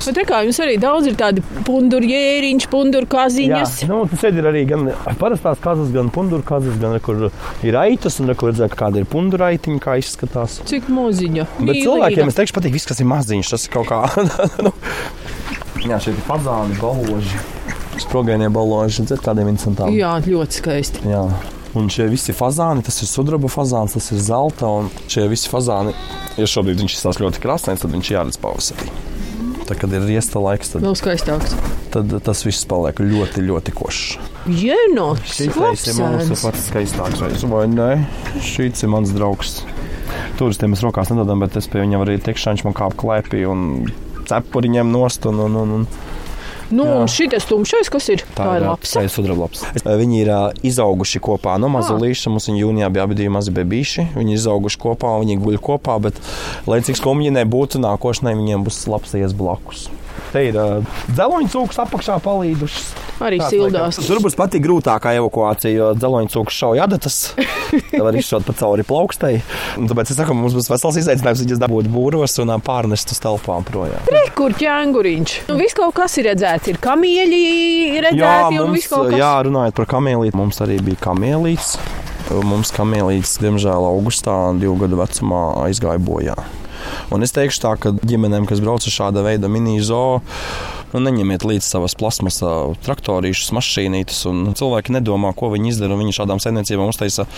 Bet 0.00 0.16
tā 0.16 0.22
kā 0.24 0.38
jums 0.46 0.56
arī 0.64 0.78
daudz 0.80 1.10
ir 1.10 1.16
tādi 1.20 1.42
pundurjēriņš, 1.66 2.66
pundurkaziņas. 2.72 3.74
Jā, 3.82 3.88
nu, 3.90 3.98
tas 4.08 4.22
šeit 4.22 4.38
ir 4.40 4.48
arī 4.48 4.62
gan 4.70 4.88
parastās 5.20 5.60
kazas, 5.60 5.90
gan 5.92 6.08
punduru 6.14 6.46
kazas, 6.46 6.78
gan 6.80 6.96
kur 7.04 7.26
ir 7.66 7.76
aitas, 7.76 8.16
un 8.22 8.32
kur 8.32 8.54
redzēt, 8.54 8.72
kāda 8.80 9.02
ir 9.02 9.08
punduraitiņa, 9.12 9.82
kā 9.84 9.98
izskatās. 10.00 10.62
Cik 10.70 10.88
moziņa. 10.88 11.46
Bet 11.60 11.82
cilvēkiem 11.82 12.32
es 12.32 12.40
teikšu, 12.40 12.56
patīk 12.56 12.78
viss, 12.78 12.88
kas 12.88 13.04
ir 13.04 13.10
maziņš. 13.12 13.52
Tas 13.52 13.68
ir 13.68 13.76
kaut 13.76 13.90
kā. 13.92 14.00
nu. 14.64 14.72
Jā, 15.84 16.00
šeit 16.00 16.14
ir 16.14 16.24
fazāni, 16.24 16.80
baloži. 16.80 17.59
Sprogainie 18.00 18.48
baloži, 18.52 19.02
redzēt, 19.04 19.22
tādiem 19.26 19.50
interesantām. 19.52 19.92
Jā, 19.94 20.14
ļoti 20.24 20.60
skaisti. 20.62 21.02
Jā. 21.10 21.24
Un 21.78 21.86
šie 21.92 22.08
visi 22.10 22.32
fazāni, 22.34 22.82
tas 22.82 22.96
ir 23.04 23.06
sudraba 23.06 23.46
fazāns, 23.52 23.94
tas 23.94 24.08
ir 24.10 24.18
zelta. 24.24 24.66
Un 24.80 24.88
šie 25.10 25.28
visi 25.30 25.50
fazāni, 25.52 25.92
ja 26.40 26.48
šobrīd 26.50 26.80
viņš 26.82 26.96
izstāsta 26.96 27.22
ļoti 27.22 27.42
krāsains, 27.44 27.84
tad 27.84 27.94
viņš 27.94 28.10
jāredz 28.16 28.40
pavasarī. 28.42 28.88
Tā, 29.68 29.76
kad 29.78 29.92
ir 29.94 30.02
riesta 30.02 30.40
laiks, 30.42 30.72
tad, 30.72 30.82
Vēl 30.82 30.96
skaistāks. 30.98 31.52
tad 31.94 32.10
tas 32.26 32.40
viss 32.42 32.66
paliek 32.66 32.98
ļoti, 32.98 33.44
ļoti 33.46 33.74
košs. 33.78 34.16
Jēnots. 34.50 35.36
Šis 35.36 35.92
ir 35.92 36.00
mums 36.00 36.42
pats 36.42 36.64
skaistākais, 36.72 37.44
vai 37.46 37.68
ne? 37.70 37.90
Šis 38.42 38.82
ir 38.82 38.90
mans 38.90 39.12
draugs. 39.14 39.60
Turistiem 40.40 40.74
es 40.74 40.82
rokās 40.82 41.12
nedodam, 41.12 41.38
bet 41.44 41.54
es 41.60 41.68
pie 41.70 41.84
viņiem 41.84 42.02
arī 42.02 42.16
tikšu, 42.18 42.50
viņš 42.50 42.64
man 42.66 42.74
kāp 42.74 42.96
klēpī 42.98 43.44
un 43.46 43.86
cepuri 44.26 44.72
ņem 44.74 44.90
nost. 44.90 45.30
Un, 45.30 45.38
un, 45.46 45.58
un, 45.62 45.76
un. 45.78 45.86
Nu, 46.70 46.84
Jā. 46.86 46.96
un 47.02 47.10
šitas 47.10 47.46
tumšais, 47.50 47.90
kas 47.90 48.08
ir? 48.14 48.22
Tā, 48.36 48.46
ir 48.58 48.66
ā, 48.66 48.72
labs. 48.72 48.92
Tā 48.94 49.02
ir 49.06 49.10
sudrablaps. 49.12 49.64
Viņi 49.84 50.20
ir 50.22 50.30
ā, 50.30 50.40
izauguši 50.66 51.22
kopā 51.24 51.56
no 51.60 51.70
mazulīša. 51.74 52.30
Mums 52.30 52.46
viņi 52.50 52.62
jūnijā 52.62 52.90
bija 52.94 53.06
abi 53.08 53.18
divi 53.18 53.32
mazi 53.34 53.54
bebīši. 53.54 54.10
Viņi 54.14 54.36
ir 54.36 54.40
izauguši 54.40 54.80
kopā, 54.82 55.16
viņi 55.24 55.38
guļ 55.42 55.58
kopā, 55.66 55.98
bet, 56.06 56.20
lai 56.70 56.78
cik 56.86 57.00
skumji 57.00 57.32
nebūtu, 57.34 57.82
nākošanai 57.82 58.36
viņiem 58.38 58.66
būs 58.68 58.84
labs 58.90 59.16
ies 59.18 59.34
blakus. 59.34 59.88
Te 60.30 60.42
ir 60.46 60.56
uh, 60.60 60.98
dzeloņa 61.10 61.48
cūkas 61.50 61.78
apakšā 61.84 62.18
palīdušas. 62.22 62.90
Arī 63.20 63.36
Tāds, 63.40 63.52
sildās. 63.52 63.96
laikam, 63.98 64.06
Tur 64.08 64.20
būs 64.24 64.36
pati 64.38 64.60
grūtākā 64.64 65.10
evakuācija, 65.18 65.72
jo 65.74 65.88
dzeloņa 65.98 66.30
cūkas 66.32 66.56
šauja 66.56 66.86
adatas. 66.86 67.16
Tā 67.90 68.00
var 68.06 68.16
izšaut 68.16 68.46
pa 68.46 68.54
cauri 68.56 68.84
plaukstei. 68.86 69.40
Un 69.80 69.90
Tāpēc 69.90 70.12
es 70.14 70.16
saku, 70.20 70.36
mums 70.38 70.54
būs 70.56 70.70
vesels 70.72 71.00
izaicinājums 71.02 71.42
viņas 71.44 71.60
dabūt 71.64 71.90
būros 71.92 72.38
un 72.44 72.54
pārnest 72.64 73.12
uz 73.12 73.20
telpām 73.20 73.66
projām. 73.68 74.06
Re, 74.08 74.22
kur 74.38 74.54
ķēnguriņš? 74.56 75.34
Nu, 75.50 75.58
viss 75.60 75.76
kaut 75.76 75.92
kas 75.98 76.16
ir 76.22 76.30
redzēts. 76.30 76.70
Ir 76.72 76.80
kamieļi 76.80 77.42
redzēti 78.06 78.62
un 78.62 78.72
viss 78.78 78.88
kaut 78.90 79.10
kas. 79.10 79.18
jā, 79.20 79.32
runājot 79.50 79.76
par 79.76 79.90
kamēlīti, 79.96 80.38
mums 80.40 80.62
arī 80.64 80.78
bija 80.88 81.02
kamēlīts. 81.10 81.74
Mums 82.46 82.70
kamēlītis, 82.76 83.36
diemžēl, 83.42 83.84
augustā, 83.90 84.38
divu 84.56 84.76
gadu 84.84 85.00
vecumā 85.00 85.44
aizgāja 85.66 85.98
bojā. 85.98 86.36
Un 87.14 87.26
es 87.26 87.34
teikšu 87.36 87.64
tā, 87.64 87.74
ka 87.80 87.94
ģimenēm, 88.00 88.46
kas 88.50 88.62
brauc 88.62 88.86
uz 88.86 88.94
šāda 88.94 89.24
veida 89.26 89.50
mini-zoo, 89.50 90.20
nu, 90.94 91.02
neņemiet 91.06 91.44
līdzi 91.46 91.66
savas 91.66 91.96
plasmasā 91.98 92.54
traktorīšus, 92.86 93.52
mašīnītes. 93.56 94.24
un 94.30 94.50
Cilvēki 94.58 94.96
nedomā, 94.96 95.34
ko 95.36 95.52
viņi 95.54 95.74
izdara. 95.74 95.94
un 95.94 96.04
Viņi 96.04 96.16
šādām 96.20 96.42
saimniecībām 96.42 96.90
uztaisa 96.92 97.28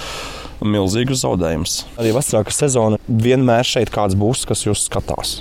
milzīgus 0.62 1.22
zaudējumus. 1.24 1.74
Arī 2.00 2.12
vasarākā 2.14 2.52
sezona 2.54 2.98
vienmēr 3.08 3.66
šeit 3.66 3.90
kāds 3.92 4.14
būs, 4.18 4.44
kas 4.48 4.64
jūs 4.64 4.84
skatās. 4.86 5.34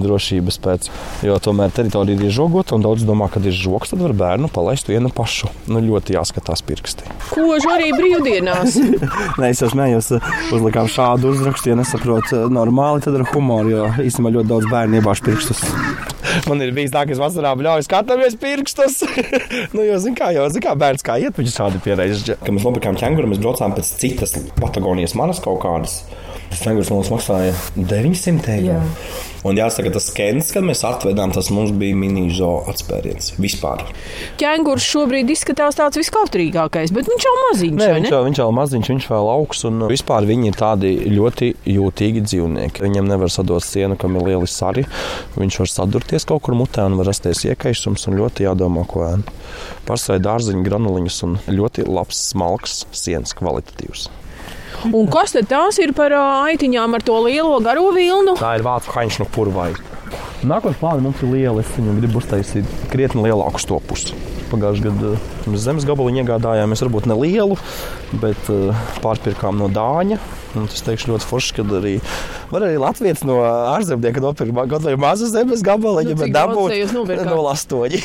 Drošības 0.00 0.58
pēc. 0.64 0.88
Jo 1.26 1.36
tomēr 1.42 1.72
teritorija 1.74 2.16
ir 2.16 2.30
iežogota, 2.30 2.76
un 2.76 2.84
daudz 2.84 3.04
domā, 3.06 3.28
ka 3.32 3.42
ir 3.44 3.54
žoks, 3.56 3.92
tad 3.92 4.02
var 4.04 4.16
bērnu 4.16 4.48
palaist 4.52 4.88
vienu 4.88 5.12
pašu. 5.14 5.50
Nu, 5.68 5.82
ļoti 5.84 6.16
jāskatās 6.16 6.64
pirksti. 6.66 7.08
Kožu 7.34 7.72
arī 7.74 7.92
brīvdienās. 7.96 8.78
Nē, 9.40 9.52
es 9.52 9.62
jau 9.62 9.70
smējos, 9.72 10.14
uzlikām 10.54 10.88
šādu 10.90 11.34
uzrakstu, 11.34 11.72
ja 11.72 11.78
nesaprotu 11.80 12.46
normāli, 12.52 13.04
tad 13.04 13.20
ar 13.20 13.28
humoru, 13.34 13.76
jo 13.76 13.86
īstenībā 14.08 14.38
ļoti 14.38 14.52
daudz 14.54 14.72
bērnu 14.72 15.00
iebāž 15.00 15.24
pirkstus. 15.28 15.64
Man 16.48 16.62
ir 16.64 16.74
bijis 16.76 16.92
tā, 16.94 17.04
ka 17.06 17.14
es 17.14 17.20
vasarā 17.22 17.54
bļauju, 17.58 17.86
skatāmies 17.86 18.36
pirkstus. 18.40 19.00
nu, 19.74 19.84
jo, 19.86 19.98
zin 20.02 20.16
kā, 20.18 20.32
jau, 20.36 20.46
zin 20.52 20.64
kā 20.64 20.74
bērns 20.78 21.06
kā 21.06 21.18
iet, 21.22 21.38
viņš 21.38 21.56
šādi 21.58 21.82
pieredzējis. 21.84 22.38
Kad 22.42 22.54
mēs 22.56 22.66
nopirkām 22.66 22.98
ķēnguru, 23.00 23.30
mēs 23.32 23.42
braucām 23.42 23.76
pēc 23.76 23.94
citas 24.02 24.36
Patagonijas 24.60 25.16
manas 25.18 25.42
kaut 25.44 25.62
kādas. 25.64 26.00
Tas 26.54 26.62
ķēngurs 26.62 26.90
mums 26.94 27.08
maksāja 27.10 27.54
900 27.74 28.52
eiro. 28.54 28.76
Un 29.44 29.58
jāsaka, 29.58 29.90
tas 29.92 30.04
skans, 30.06 30.52
kad 30.54 30.62
mēs 30.62 30.84
atvedām, 30.86 31.32
tas 31.34 31.48
mums 31.50 31.72
bija 31.74 31.96
mini-zo 31.98 32.52
atspēriens 32.70 33.32
vispār. 33.42 33.82
Ķēngurs 34.38 34.86
šobrīd 34.86 35.32
izskatās 35.34 35.80
tāds 35.80 35.98
viskautrīgākais, 35.98 36.94
bet 36.94 37.10
viņš 37.10 37.26
jau 37.26 37.34
maziņš. 37.40 37.80
Nē, 37.82 37.90
vai 37.90 37.98
viņš 37.98 38.14
jau, 38.14 38.22
viņš 38.28 38.40
jau 38.44 38.48
maziņš, 38.60 38.92
viņš 38.94 39.10
vēl 39.10 39.32
augs, 39.34 39.66
un 39.66 39.84
vispār 39.90 40.30
viņi 40.30 40.50
ir 40.52 40.62
tādi 40.62 40.94
ļoti 41.10 41.50
jūtīgi 41.74 42.24
dzīvnieki. 42.30 42.86
Viņam 42.86 43.10
nevar 43.10 43.34
sadot 43.34 43.66
sienu, 43.66 43.98
kam 43.98 44.14
ir 44.14 44.30
lieli 44.30 44.48
sari. 44.48 44.86
Viņš 45.34 45.62
var 45.64 45.74
sadurties 45.74 46.30
kaut 46.30 46.46
kur 46.46 46.54
mutē 46.54 46.86
un 46.86 47.00
var 47.02 47.10
rasties 47.10 47.42
iekaišums, 47.50 48.06
un 48.06 48.20
ļoti 48.22 48.46
jādomā, 48.46 48.86
ko 48.86 49.08
ēn. 49.10 49.26
Pārsvarā 49.90 50.22
dārziņu 50.30 50.62
granuliņus 50.70 51.24
un 51.26 51.40
ļoti 51.50 51.90
labs, 51.90 52.28
smalks 52.30 52.84
sienas 52.94 53.34
kvalitatīvs. 53.42 54.08
Un 54.92 55.06
kas 55.08 55.32
tad 55.32 55.48
tās 55.48 55.78
ir 55.80 55.94
par 55.96 56.12
aitiņām 56.12 56.98
ar 56.98 57.04
to 57.04 57.16
lielo 57.24 57.56
garo 57.64 57.88
vilnu? 57.94 58.36
Tā 58.40 58.56
ir 58.58 58.64
vācu 58.66 58.92
haņšanu 58.92 59.28
purvai. 59.32 59.70
Nākotnē 60.44 60.76
plāni 60.80 61.06
mums 61.06 61.22
ir 61.24 61.32
liela. 61.32 61.62
Es 61.64 61.72
viņam 61.78 62.02
gribu 62.02 62.20
uztaisīt 62.20 62.68
krietni 62.92 63.24
lielāku 63.24 63.62
stopus. 63.62 64.10
Pagājušajā 64.50 64.92
gadā 64.92 65.14
mēs 65.50 65.66
zemes 65.66 65.86
gabaliņu 65.88 66.22
iegādājāmies, 66.24 66.84
varbūt 66.86 67.10
ne 67.10 67.18
lielu, 67.18 67.58
bet 68.22 68.50
uh, 68.52 68.86
pārpirkām 69.04 69.60
no 69.60 69.70
Dāņa. 69.72 70.20
Un 70.54 70.68
tas 70.70 70.84
teikšu 70.86 71.10
ļoti 71.10 71.26
forši, 71.26 71.54
ka 71.56 71.64
arī, 71.80 71.94
var 72.52 72.62
arī 72.62 72.76
Latvijas 72.78 73.24
no 73.26 73.40
ārzemniekiem 73.42 74.22
nopirkt 74.22 74.54
kaut 74.70 74.84
vai 74.86 74.94
mazu 75.02 75.26
zemes 75.26 75.64
gabaliņu, 75.66 76.14
Nu, 76.14 76.20
bet 76.20 76.30
dabūt 76.30 77.26
no 77.26 77.40
lastoņi. 77.48 77.98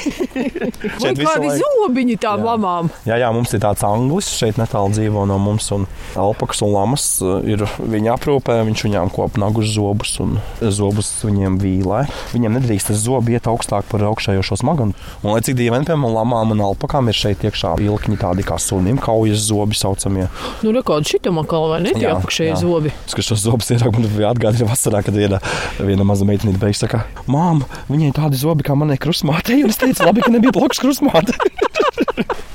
Vai 1.03 1.11
kādi 1.13 1.51
zobiņi 1.59 2.15
tām 2.21 2.41
Jā. 2.41 2.45
lamām? 2.47 2.89
Jā, 3.05 3.19
jā, 3.21 3.29
mums 3.35 3.53
ir 3.53 3.61
tāds 3.61 3.83
anglis 3.85 4.31
šeit 4.33 4.57
netālu 4.57 4.89
dzīvo 4.95 5.27
no 5.29 5.37
mums, 5.41 5.67
un 5.75 5.85
alpakas 6.17 6.63
un 6.65 6.73
lamas 6.73 7.05
uh, 7.21 7.37
ir 7.45 7.61
viņa 7.77 8.15
aprūpē. 8.15 8.57
Viņš 8.65 8.85
viņām 8.87 9.13
kopa 9.13 9.43
nagus 9.45 9.69
zobus 9.75 10.15
un 10.23 10.39
zobus 10.57 11.11
viņiem 11.21 11.59
vīlē. 11.61 12.01
Viņiem 12.33 12.57
nedrīkst 12.57 12.89
tas 12.89 13.03
zobi 13.03 13.37
iet 13.37 13.49
augstāk 13.49 13.85
par 13.91 14.07
augšējošo 14.09 14.57
smaganu. 14.63 14.97
Un, 15.21 15.31
lai 15.35 15.43
cik 15.45 15.59
dīvaini, 15.59 15.85
piemēram, 15.85 16.17
lamām 16.17 16.55
un 16.55 16.65
alpakām 16.71 17.11
ir 17.11 17.17
šeit 17.17 17.28
iekšā 17.37 17.75
ilkņi 17.85 18.17
tādi 18.21 18.45
kā 18.47 18.57
sunim, 18.61 18.97
kaujas 19.01 19.45
zobi 19.49 19.77
saucamie. 19.77 20.27
Nu, 20.65 20.73
rekord 20.75 21.07
šitam 21.09 21.39
atkal, 21.43 21.69
vai 21.71 21.81
ne? 21.85 21.93
Tie 21.95 22.07
Jā, 22.07 22.15
apakšējie 22.17 22.51
jā. 22.53 22.59
zobi. 22.63 22.93
Es 23.07 23.17
kā 23.17 23.25
šos 23.25 23.45
zobus 23.45 23.69
ieraugu, 23.75 24.01
man 24.01 24.27
atgādina 24.31 24.69
vasarā, 24.69 25.03
kad 25.05 25.15
viena, 25.15 25.41
viena 25.79 26.07
maza 26.07 26.27
meitene 26.27 26.55
beigas 26.57 26.81
saka, 26.85 27.03
māma, 27.29 27.67
viņai 27.91 28.11
tādi 28.17 28.39
zobi 28.41 28.65
kā 28.67 28.75
manai 28.79 28.97
krustmātei, 29.01 29.61
un 29.63 29.73
es 29.73 29.79
teicu, 29.81 30.05
labi, 30.07 30.25
ka 30.25 30.33
nebija 30.33 30.55
blakus 30.55 30.81
krustmāte. 30.81 31.37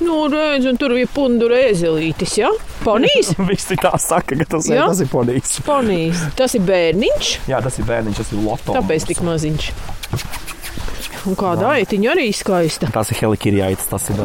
Nu, 0.05 0.27
redz, 0.29 0.65
un 0.69 0.77
tur 0.77 0.93
bija 0.93 1.07
pundura 1.09 1.57
ezelītis, 1.65 2.35
ja? 2.37 2.51
Ponijas? 2.83 3.31
Visi 3.49 3.77
tā 3.81 3.95
saka, 4.01 4.37
ka 4.37 4.45
tas, 4.55 4.67
Jā. 4.69 4.85
tas 4.91 5.01
ir 5.01 5.09
ponijs. 5.09 5.55
Ponijas. 5.65 6.21
Tas 6.37 6.53
ir 6.57 6.61
bērniņš, 6.67 7.31
Jā, 7.49 7.61
tas 7.65 7.79
ir 7.81 7.87
bērniņš, 7.89 8.19
tas 8.21 8.33
ir 8.35 8.43
loto. 8.45 8.75
tāpēc 8.75 9.07
tik 9.09 9.23
maziņš. 9.25 9.71
Un 11.25 11.37
kāda 11.39 11.71
aitiņa 11.75 12.11
arī 12.13 12.27
skaista. 12.35 12.89
Tas 12.93 13.09
ir 13.13 13.21
helikirjaitis, 13.23 13.87
tas 13.89 14.09
ir. 14.13 14.19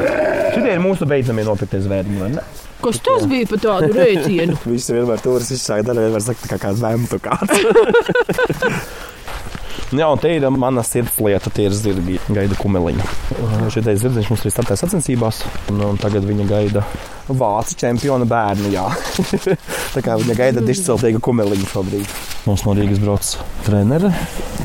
Šitie 0.54 0.74
ir 0.74 0.82
mūsu 0.84 1.08
beidzamie 1.08 1.46
nopirktie 1.46 1.80
zvēriņi, 1.84 2.18
vai 2.20 2.32
ne? 2.34 2.44
Kas 2.80 3.00
tas 3.04 3.26
bija 3.28 3.48
par 3.50 3.62
tādu 3.64 3.92
rēcienu? 3.96 4.56
Visi 4.72 4.96
vienmēr 4.96 5.22
tur 5.24 5.44
izsaka, 5.44 5.84
tad 5.90 6.00
vienmēr 6.00 6.24
saka, 6.24 6.44
tā 6.44 6.56
kā 6.56 6.60
kāds 6.68 6.84
vēmtu 6.84 7.20
kāds. 7.24 7.56
Jā, 9.90 10.06
un 10.06 10.20
te 10.22 10.30
ir 10.30 10.44
mana 10.54 10.84
sirds 10.86 11.16
lieta, 11.18 11.50
tie 11.50 11.64
ir 11.66 11.74
zirgi, 11.74 12.20
gaida 12.30 12.54
kumeliņu. 12.54 13.06
Šī 13.74 13.82
te 13.82 13.94
zirdziņš 13.98 14.28
mums 14.30 14.44
ir 14.46 14.52
startējis 14.54 14.84
sacensībās, 14.84 15.40
un, 15.72 15.80
un 15.88 15.98
tagad 15.98 16.28
viņa 16.28 16.46
gaida 16.46 16.84
vācu 17.26 17.74
čempiona 17.78 18.26
bērnu, 18.30 18.70
tā 19.94 20.02
kā 20.06 20.14
viņa 20.20 20.36
gaida 20.38 20.62
dišciltīgu 20.62 21.22
kumeliņu 21.26 21.66
šobrīd. 21.72 22.14
Mums 22.46 22.62
no 22.66 22.76
Rīgas 22.78 23.02
brauc 23.02 23.32
trenere 23.66 24.12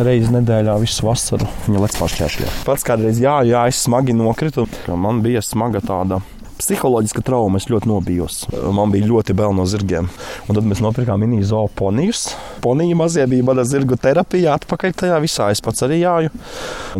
reizi 0.05 0.29
nedēļā 0.35 0.77
visu 0.83 1.09
vasaru. 1.09 1.49
Viņa 1.65 1.81
lec 1.87 1.97
pāršķēršļā. 1.99 2.53
Pats 2.69 2.85
kādreiz, 2.85 3.19
jā, 3.21 3.39
jā, 3.49 3.65
es 3.71 3.81
smagi 3.87 4.13
nokritu. 4.17 4.67
Man 4.93 5.25
bija 5.25 5.41
smaga 5.45 5.81
tāda 5.85 6.21
psiholoģiska 6.59 7.23
trauma. 7.25 7.59
Es 7.59 7.67
ļoti 7.71 7.89
nobijos. 7.89 8.43
Man 8.75 8.93
bija 8.93 9.09
ļoti 9.09 9.35
bail 9.37 9.55
no 9.57 9.65
zirgiem. 9.69 10.09
Un 10.47 10.57
tad 10.57 10.67
mēs 10.67 10.81
nopirkām 10.83 11.21
mini 11.21 11.43
zooponijus. 11.45 12.27
Ponija 12.63 12.97
mazie 12.97 13.25
bija 13.29 13.45
mana 13.45 13.65
zirgu 13.67 13.97
terapija. 14.01 14.55
Atpakaļ 14.59 14.95
tajā 15.01 15.19
visā 15.23 15.49
es 15.53 15.63
pats 15.65 15.85
arī 15.85 16.01
jāju. 16.01 16.31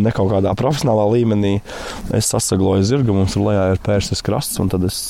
Ne 0.01 0.13
kaut 0.15 0.31
kādā 0.33 0.53
profesionālā 0.57 1.07
līmenī 1.15 1.55
es 2.15 2.31
sasagloju 2.33 2.85
zirgu. 2.87 3.15
Mums 3.15 3.37
ir 3.37 3.45
lejā 3.47 3.65
ir 3.73 3.83
pērsis 3.85 4.23
krasts, 4.25 4.59
un 4.63 4.71
tad 4.73 4.85
es 4.87 5.01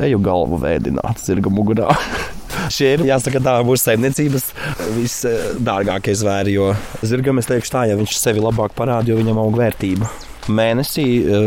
eju 0.00 0.20
galvu 0.24 0.60
vēdināt 0.64 1.24
zirga 1.24 1.52
mugurā. 1.52 1.94
Šie 2.74 2.94
ir, 2.94 3.02
jāsaka, 3.08 3.42
tā 3.42 3.56
mūsu 3.66 3.88
saimniecības 3.88 4.46
visdārgākie 4.94 6.14
zvēri. 6.18 6.54
Jo 6.58 6.70
zirgam 7.02 7.40
es 7.42 7.50
teikšu 7.50 7.74
tā, 7.74 7.88
ja 7.90 7.98
viņš 7.98 8.20
sevi 8.20 8.44
labāk 8.44 8.76
parāda, 8.78 9.10
jo 9.10 9.18
viņam 9.20 9.42
aug 9.42 9.58
vērtība. 9.58 10.10
Mēnesī 10.52 11.04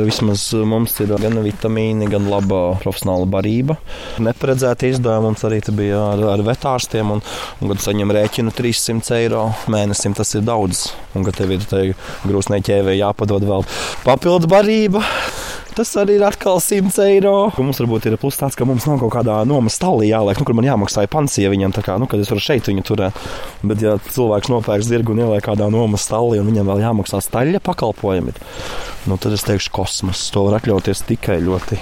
vismaz 0.07 0.47
mums 0.65 0.95
ir 1.03 1.11
gan 1.21 1.37
vitamīni, 1.45 2.07
gan 2.09 2.25
laba 2.31 2.61
profesionāla 2.81 3.27
barība. 3.29 3.77
Neparedzēti 4.23 4.91
izdevumi 4.93 5.29
mums 5.29 5.45
arī 5.45 5.59
bija 5.77 5.99
ar, 6.15 6.23
ar 6.33 6.45
vetārstiem, 6.47 7.11
un, 7.13 7.21
un 7.61 7.73
kad 7.73 7.83
saņem 7.83 8.13
rēķinu 8.17 8.53
300 8.57 9.19
eiro 9.19 9.43
mēnesim, 9.69 10.17
tas 10.17 10.33
ir 10.37 10.45
daudz. 10.47 10.87
Un 11.13 11.27
kad 11.27 11.37
tev 11.37 11.53
ir 11.53 11.93
grūsnē 12.25 12.61
ķēvē 12.65 12.97
jāpadod 12.97 13.45
vēl 13.45 13.67
papildu 14.05 14.49
barība. 14.49 15.05
Tas 15.77 15.91
arī 16.01 16.15
ir 16.17 16.23
atkal 16.25 16.57
100 16.57 17.03
eiro. 17.05 17.31
Mums 17.61 17.77
varbūt 17.83 18.07
ir 18.09 18.15
plus 18.17 18.39
tāds, 18.39 18.55
ka 18.57 18.65
mums 18.65 18.87
nav 18.89 18.97
kaut 19.03 19.11
kādā 19.13 19.35
nomas 19.45 19.75
stāvā 19.77 20.07
jāliek, 20.07 20.39
nu, 20.39 20.47
kur 20.47 20.57
man 20.57 20.65
jāmaksā 20.65 21.03
pensija 21.13 21.51
viņam. 21.53 21.75
Kā, 21.85 21.99
nu, 22.01 22.07
kad 22.09 22.23
es 22.23 22.31
varu 22.33 22.41
šeit 22.41 22.65
viņu 22.65 22.81
turēt. 22.87 23.19
Bet, 23.61 23.83
ja 23.85 23.93
cilvēks 24.01 24.49
nopērk 24.49 24.87
zirgu 24.87 25.13
un 25.13 25.21
ieliek 25.21 25.45
kādā 25.45 25.69
nomas 25.69 26.07
stāvā, 26.09 26.39
un 26.41 26.49
viņam 26.49 26.71
vēl 26.71 26.81
jāmaksā 26.81 27.21
staļļa 27.21 27.61
pakalpojumi, 27.67 28.33
nu, 29.05 29.19
tad 29.21 29.37
es 29.37 29.45
teikšu, 29.45 29.69
kosmos. 29.77 30.25
To 30.33 30.47
var 30.47 30.57
atļauties 30.57 31.05
tikai 31.11 31.37
ļoti 31.45 31.77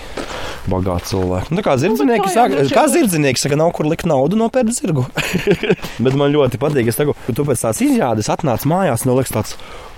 bagāti 0.72 1.12
cilvēki. 1.14 1.56
Nu, 1.56 1.64
kā 1.66 1.76
nu, 1.80 1.96
saka, 2.32 2.66
kā 2.74 2.86
zirdznieki 2.92 3.42
saka, 3.42 3.58
nav 3.60 3.72
kur 3.78 3.88
likt 3.90 4.08
naudu 4.10 4.40
nopērkt 4.40 4.76
zirgu. 4.76 5.06
bet 6.04 6.18
man 6.18 6.34
ļoti 6.34 6.60
patīk, 6.62 6.90
es 6.92 7.00
teiktu, 7.00 7.16
ka 7.28 7.36
tu 7.38 7.48
pēc 7.48 7.66
tās 7.68 7.82
izrādes 7.86 8.32
atnāc 8.34 8.66
mājās, 8.70 9.06
no 9.08 9.18
liekas 9.18 9.36
tāds, 9.36 9.56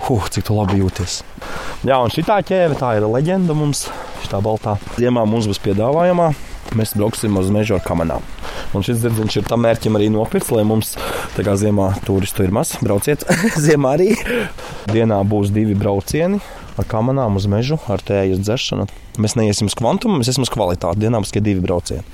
huh, 0.08 0.28
cik 0.32 0.48
tu 0.48 0.58
labi 0.58 0.82
jūties. 0.82 1.22
Jā, 1.88 2.00
un 2.02 2.14
šī 2.14 2.26
ķēve 2.28 2.78
tā 2.80 2.96
ir 2.98 3.08
leģenda 3.08 3.56
mums, 3.58 3.87
šī 4.26 4.40
baltā. 4.44 4.78
Ziemā 4.98 5.26
mums 5.30 5.48
būs 5.50 5.62
piedāvājumā. 5.64 6.32
Mēs 6.76 6.94
brauksim 6.98 7.38
uz 7.40 7.48
meža 7.54 7.78
ar 7.78 7.84
kamerām. 7.86 8.26
Un 8.76 8.84
šis 8.84 9.00
zirdziņš 9.00 9.38
ir 9.40 9.48
tam 9.48 9.64
mērķim 9.64 9.96
arī 9.96 10.10
nopirkts, 10.12 10.52
lai 10.52 10.66
mums 10.68 10.96
tā 11.38 11.46
kā 11.48 11.56
ziemā 11.60 11.94
turistu 12.06 12.44
ir 12.44 12.52
maz. 12.56 12.76
Brauciet, 12.84 13.24
ziemā 13.68 13.96
arī. 13.96 14.12
Dienā 14.92 15.22
būs 15.28 15.54
divi 15.56 15.78
braucieni 15.80 16.42
ar 16.78 16.86
kamerām 16.90 17.40
uz 17.40 17.48
mežu, 17.50 17.80
ar 17.90 18.04
tējas 18.04 18.44
dzeršanu. 18.44 18.90
Mēs 19.24 19.38
neiesim 19.40 19.72
uz 19.72 19.78
kvantumu, 19.80 20.20
mēs 20.20 20.34
iesim 20.34 20.46
uz 20.46 20.54
kvalitāti. 20.54 21.06
Dienā 21.06 21.24
būs 21.24 21.34
tikai 21.34 21.48
divi 21.48 21.64
braucieni. 21.64 22.06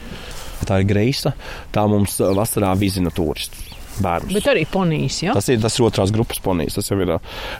Tā 0.63 0.79
ir 0.79 0.88
greisa, 0.88 1.33
tā 1.75 1.83
mums 1.91 2.22
vasarā 2.22 2.72
vizina 2.79 3.12
turistus 3.12 3.72
bērnus. 4.01 4.33
Bet 4.33 4.50
arī 4.53 4.65
ponijas. 4.69 5.19
Ja? 5.25 5.35
Tas 5.38 5.50
ir 5.51 5.62
tas 5.63 5.77
ir 5.77 5.88
otrās 5.88 6.13
grupas 6.15 6.41
ponijas. 6.43 6.79
Tas 6.79 6.89
jau 6.91 7.00
ir 7.03 7.15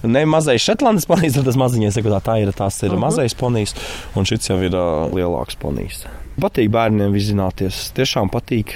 ne 0.08 0.26
mazais 0.30 0.64
šetlandes 0.64 1.08
ponijas, 1.10 1.38
bet 1.40 1.50
tas 1.52 1.60
maziņais, 1.60 2.00
tā, 2.00 2.24
tā 2.26 2.40
ir, 2.42 2.54
tas 2.58 2.82
ir 2.84 2.92
uh 2.92 2.96
-huh. 2.96 3.06
mazais 3.06 3.38
ponijas, 3.38 3.76
un 4.16 4.26
šis 4.26 4.50
jau 4.50 4.60
ir 4.64 4.76
uh, 4.76 5.08
lielāks 5.14 5.60
ponijas. 5.60 6.06
Patīk 6.42 6.72
bērniem 6.74 7.14
vizināties, 7.14 7.92
tiešām 7.94 8.32
patīk. 8.34 8.74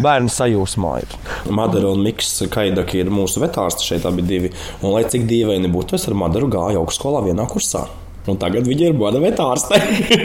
Bērni 0.00 0.30
sajūsmā 0.32 0.94
ir. 1.02 1.14
Madara 1.52 1.90
un 1.92 2.00
Mikls 2.00 2.42
Kaidaki 2.48 3.02
ir 3.02 3.10
mūsu 3.12 3.42
vetārsti 3.42 3.84
šeit 3.84 4.06
abi 4.08 4.22
divi. 4.22 4.50
Un, 4.80 4.92
lai 4.94 5.04
cik 5.04 5.26
dīvaini 5.28 5.68
būtu, 5.68 5.98
es 5.98 6.08
ar 6.08 6.14
Madaru 6.14 6.48
gāju 6.48 6.80
augšskolā 6.80 7.20
vienā 7.26 7.44
kursā. 7.50 7.84
Un 8.26 8.38
tagad 8.42 8.66
viņi 8.66 8.88
ir 8.88 8.96
bada 8.98 9.20
vetārste. 9.22 9.78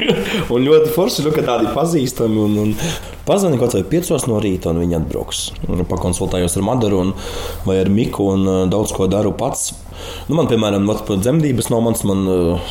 un 0.53 0.63
ļoti 0.65 0.93
forši, 0.95 1.25
nu, 1.27 1.33
ka 1.35 1.43
tādi 1.45 1.69
pazīstami. 1.75 2.39
Un, 2.47 2.57
un 2.63 2.73
Pazvani 3.31 3.55
kaut 3.55 3.71
vai 3.77 3.85
5 3.87 4.25
no 4.27 4.41
rīta, 4.43 4.73
un 4.73 4.81
viņi 4.81 4.97
atbrauks. 4.97 5.45
Pakonsultējos 5.87 6.57
ar 6.59 6.65
Madaru 6.67 6.97
un, 6.99 7.13
vai 7.63 7.77
ar 7.79 7.87
Miku, 7.87 8.25
un 8.33 8.43
uh, 8.43 8.57
daudz 8.67 8.91
ko 8.91 9.07
daru 9.07 9.31
pats. 9.39 9.69
Nu, 10.27 10.35
man, 10.35 10.49
piemēram, 10.51 10.89
dzemdības 11.07 11.69
nav 11.71 11.85
mans, 11.85 12.03
man 12.03 12.25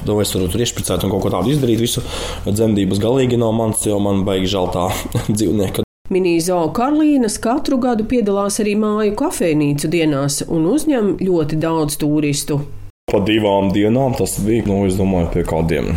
to 0.04 0.18
es 0.20 0.34
varu 0.36 0.50
tur 0.52 0.60
iešpricēt 0.60 1.06
un 1.06 1.14
kaut 1.14 1.24
ko 1.24 1.32
tādu 1.32 1.54
izdarīt. 1.54 1.80
Visu 1.80 2.04
dzemdības 2.44 3.00
galīgi 3.00 3.40
nav 3.40 3.56
mans, 3.56 3.86
jo 3.88 3.96
man 4.04 4.20
baigi 4.28 4.52
žēl 4.52 4.68
tā 4.74 4.90
dzīvnieka. 5.38 5.86
Minīzo 6.12 6.60
Karolīnas 6.76 7.40
katru 7.40 7.80
gadu 7.80 8.04
piedalās 8.10 8.60
arī 8.60 8.76
māju 8.76 9.16
kafejnīcu 9.16 9.88
dienās 9.88 10.42
un 10.44 10.68
uzņem 10.74 11.14
ļoti 11.24 11.56
daudz 11.62 11.96
turistu. 12.02 12.60
Pa 13.08 13.24
divām 13.24 13.72
dienām 13.72 14.12
tas 14.18 14.36
bija, 14.44 14.68
nu, 14.68 14.82
es 14.90 15.00
domāju, 15.00 15.32
pie 15.32 15.46
kādiem 15.48 15.94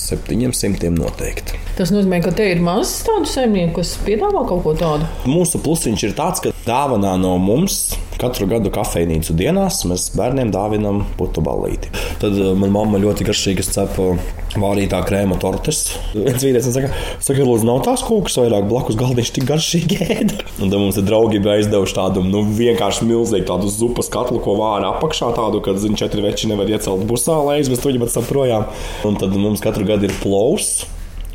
700 0.00 0.92
noteikti. 0.96 1.60
Tas 1.76 1.92
nozīmē, 1.94 2.22
ka 2.24 2.32
te 2.36 2.46
ir 2.52 2.62
maz 2.64 2.98
tādu 3.06 3.28
saimnieku, 3.30 3.80
kas 3.80 3.96
piedāvā 4.06 4.46
kaut 4.48 4.64
ko 4.64 4.76
tādu. 4.78 5.08
Mūsu 5.28 5.60
plusiņš 5.64 6.06
ir 6.08 6.16
tāds, 6.18 6.44
ka 6.44 6.55
dāvanā 6.66 7.14
no 7.20 7.36
mums 7.38 7.94
katru 8.20 8.46
gadu 8.48 8.70
kafejnīcu 8.72 9.34
dienās 9.36 9.82
mēs 9.88 10.08
bērniem 10.16 10.50
dāvinam 10.54 11.02
putu 11.18 11.42
ballīti. 11.44 11.90
Tad 12.22 12.36
uh, 12.38 12.54
manā 12.56 12.72
mamma 12.76 13.00
ļoti 13.02 13.26
garšīgi 13.28 13.66
cepa 13.66 14.14
vārītā 14.56 15.02
krēma 15.04 15.36
tortes. 15.40 15.82
Viens 16.14 16.44
vīrietis 16.44 16.72
saka, 16.72 16.90
saka 17.24 17.44
lūdzu, 17.44 17.68
nav 17.68 17.82
tās 17.84 18.04
kūkas 18.06 18.38
vairāk 18.40 18.68
blakus 18.70 18.96
galdiņš 18.98 19.32
tik 19.36 19.48
garšīgi 19.50 20.00
ēda. 20.06 20.38
Un 20.62 20.72
tad 20.72 20.78
mums 20.80 21.00
ir 21.00 21.06
draugi 21.08 21.42
aizdevuši 21.56 21.98
tādu, 21.98 22.24
nu, 22.24 22.42
vienkārši 22.56 23.08
milzīgu 23.08 23.48
tādu 23.50 23.72
zupas 23.72 24.08
katlu, 24.12 24.40
ko 24.44 24.56
vāra 24.60 24.94
apakšā 24.94 25.32
tādu, 25.36 25.60
kad, 25.64 25.80
zin, 25.82 25.98
četri 25.98 26.24
veči 26.24 26.48
nevar 26.50 26.70
iecelt 26.72 27.04
busā, 27.08 27.36
lai 27.44 27.60
aizvestu 27.60 27.92
viņu 27.92 28.04
pēc 28.06 28.16
tam 28.16 28.30
projām. 28.30 28.70
Un 29.08 29.20
tad 29.20 29.36
mums 29.36 29.64
katru 29.64 29.84
gadu 29.88 30.08
ir 30.08 30.16
plovs 30.22 30.86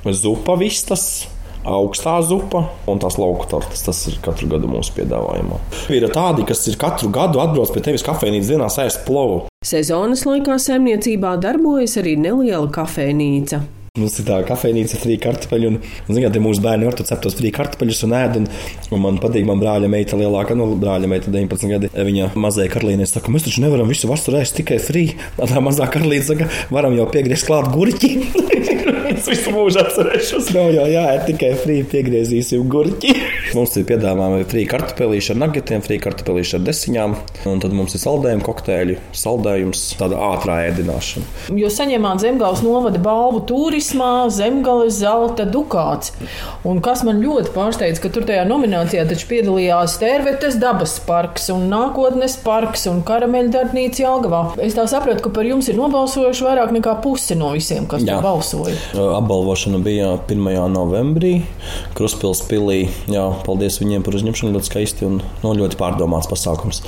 zupa 0.01 0.57
vistas. 0.57 1.27
Augstā 1.67 2.15
zupa 2.26 2.63
un 2.89 3.02
tās 3.02 3.19
lauku 3.21 3.45
tortes. 3.52 3.84
Tas 3.86 4.00
ir 4.10 4.17
katru 4.26 4.50
gadu 4.52 4.69
mūsu 4.71 4.95
piedāvājumā. 4.97 5.60
Ir 5.93 6.08
tādi, 6.13 6.45
kas 6.50 6.65
ir 6.71 6.80
katru 6.82 7.12
gadu 7.13 7.41
atbrauc 7.43 7.74
pie 7.76 7.84
tevis 7.86 8.06
kafejnīcas 8.08 8.50
dienā 8.54 8.69
ēst 8.86 9.06
plovu. 9.06 9.43
Sezonas 9.65 10.26
laikā 10.26 10.58
saimniecībā 10.58 11.36
darbojas 11.43 12.00
arī 12.02 12.17
neliela 12.17 12.65
kafejnīca. 12.74 13.62
Mums 13.99 14.13
ir 14.21 14.23
tā 14.23 14.38
kafejnīca, 14.47 14.95
frī 15.01 15.17
kartupeļi. 15.19 15.67
Un, 15.67 15.73
un 16.08 16.19
ja 16.21 16.30
mūsu 16.39 16.63
bērni 16.63 16.86
var 16.88 16.95
cept 16.95 17.25
tos 17.25 17.34
frī 17.36 17.49
kartupeļus 17.51 17.97
un 18.08 18.13
ēd. 18.15 18.38
Un, 18.39 18.45
un 18.95 19.01
man 19.04 19.17
patīk, 19.19 19.43
man 19.49 19.60
brāļa 19.60 19.89
meita 19.91 20.15
lielāka, 20.15 20.56
nu, 20.56 20.69
brāļa 20.80 21.10
meita 21.12 21.27
19 21.34 21.67
gadi. 21.73 21.89
Viņa 21.91 22.30
mazajai 22.39 22.71
karalīnei 22.71 23.10
saka, 23.12 23.34
mēs 23.36 23.49
taču 23.49 23.65
nevaram 23.65 23.91
visu 23.91 24.08
vasaru 24.08 24.39
ēst 24.39 24.56
tikai 24.62 24.80
frī. 24.80 25.04
Tā 25.36 25.60
mazā 25.60 25.89
karalīne 25.91 26.23
saka, 26.23 26.47
varam 26.71 26.95
jau 26.95 27.10
piegriezt 27.12 27.51
klāt 27.51 27.67
gurķi. 27.75 28.13
es 29.12 29.27
visu 29.27 29.51
mūžu 29.58 29.84
atcerēšos. 29.84 30.54
Nav 30.56 30.71
jau 30.77 30.88
jāēd 30.95 31.27
tikai 31.34 31.51
frī, 31.60 31.82
piegriezīsim 31.91 32.71
gurķi. 32.71 33.17
mums 33.57 33.75
ir 33.79 33.85
piedāvājumi 33.89 34.45
frī 34.49 34.63
kartupelīši 34.69 35.33
ar 35.33 35.39
nagetiem, 35.41 35.83
frī 35.85 35.97
kartupelīši 36.03 36.57
ar 36.57 36.63
desiņām. 36.67 37.15
Un 37.51 37.61
tad 37.63 37.75
mums 37.75 37.95
ir 37.97 38.01
saldējumi, 38.03 38.45
kokteļi, 38.45 38.97
saldējums, 39.17 39.83
tāda 39.99 40.19
ātrā 40.31 40.57
ēdināšana. 40.69 41.51
Jūs 41.61 41.77
saņēmāt 41.79 42.23
Zemgāles 42.23 42.63
novada 42.65 43.01
balvu 43.01 43.43
turismā, 43.49 44.11
Zemgāles 44.33 44.99
zelta 45.01 45.45
dukāts. 45.49 46.13
Un 46.67 46.81
kas 46.85 47.05
man 47.07 47.21
ļoti 47.23 47.53
pārsteidz, 47.55 48.01
ka 48.01 48.11
tur 48.13 48.27
tajā 48.29 48.45
nominācijā 48.49 49.05
taču 49.09 49.29
piedalījās 49.31 49.97
Tērvetes 50.01 50.57
dabas 50.61 50.97
parks 51.05 51.49
un 51.53 51.67
nākotnes 51.71 52.37
parks 52.45 52.87
un 52.91 53.03
karameļdarbnīca 53.07 54.05
Jelgavā. 54.05 54.43
Es 54.63 54.77
tā 54.77 54.87
sapratu, 54.89 55.25
ka 55.27 55.35
par 55.35 55.49
jums 55.49 55.69
ir 55.71 55.79
nobalsojuši 55.79 56.47
vairāk 56.47 56.73
nekā 56.79 56.97
pusi 57.03 57.37
no 57.37 57.51
visiem, 57.55 57.89
kas 57.89 58.05
Jā. 58.05 58.17
tur 58.17 58.25
balsoja 58.29 58.79
apbalvošana 59.21 59.77
bija 59.77 60.17
1. 60.27 60.69
novembrī 60.73 61.41
Kruspils 61.97 62.41
pilī. 62.49 62.87
Jā, 63.11 63.25
paldies 63.45 63.80
viņiem 63.82 64.04
par 64.06 64.17
uzņemšanu. 64.17 64.54
Ļoti 64.56 64.69
skaisti 64.69 65.08
un 65.08 65.19
no, 65.43 65.54
ļoti 65.58 65.77
pārdomāts 65.80 66.30
pasākums. 66.32 66.82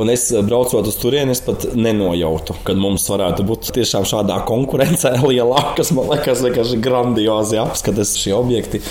Un 0.00 0.10
es 0.12 0.26
eh, 0.32 0.42
braucot 0.46 0.86
uz 0.90 0.98
turieni, 1.00 1.36
pat 1.46 1.66
nenojautu, 1.76 2.56
kad 2.66 2.78
mums 2.80 3.06
varētu 3.10 3.46
būt 3.46 3.70
tiešām 3.76 4.06
šādā 4.08 4.40
konkurencē 4.48 5.14
lielā, 5.30 5.60
kas 5.78 5.92
man 5.96 6.10
liekas 6.12 6.44
vienkārši 6.44 6.80
grandiozi 6.84 7.60
apskatas 7.62 8.14
šie 8.20 8.34
objekti, 8.36 8.82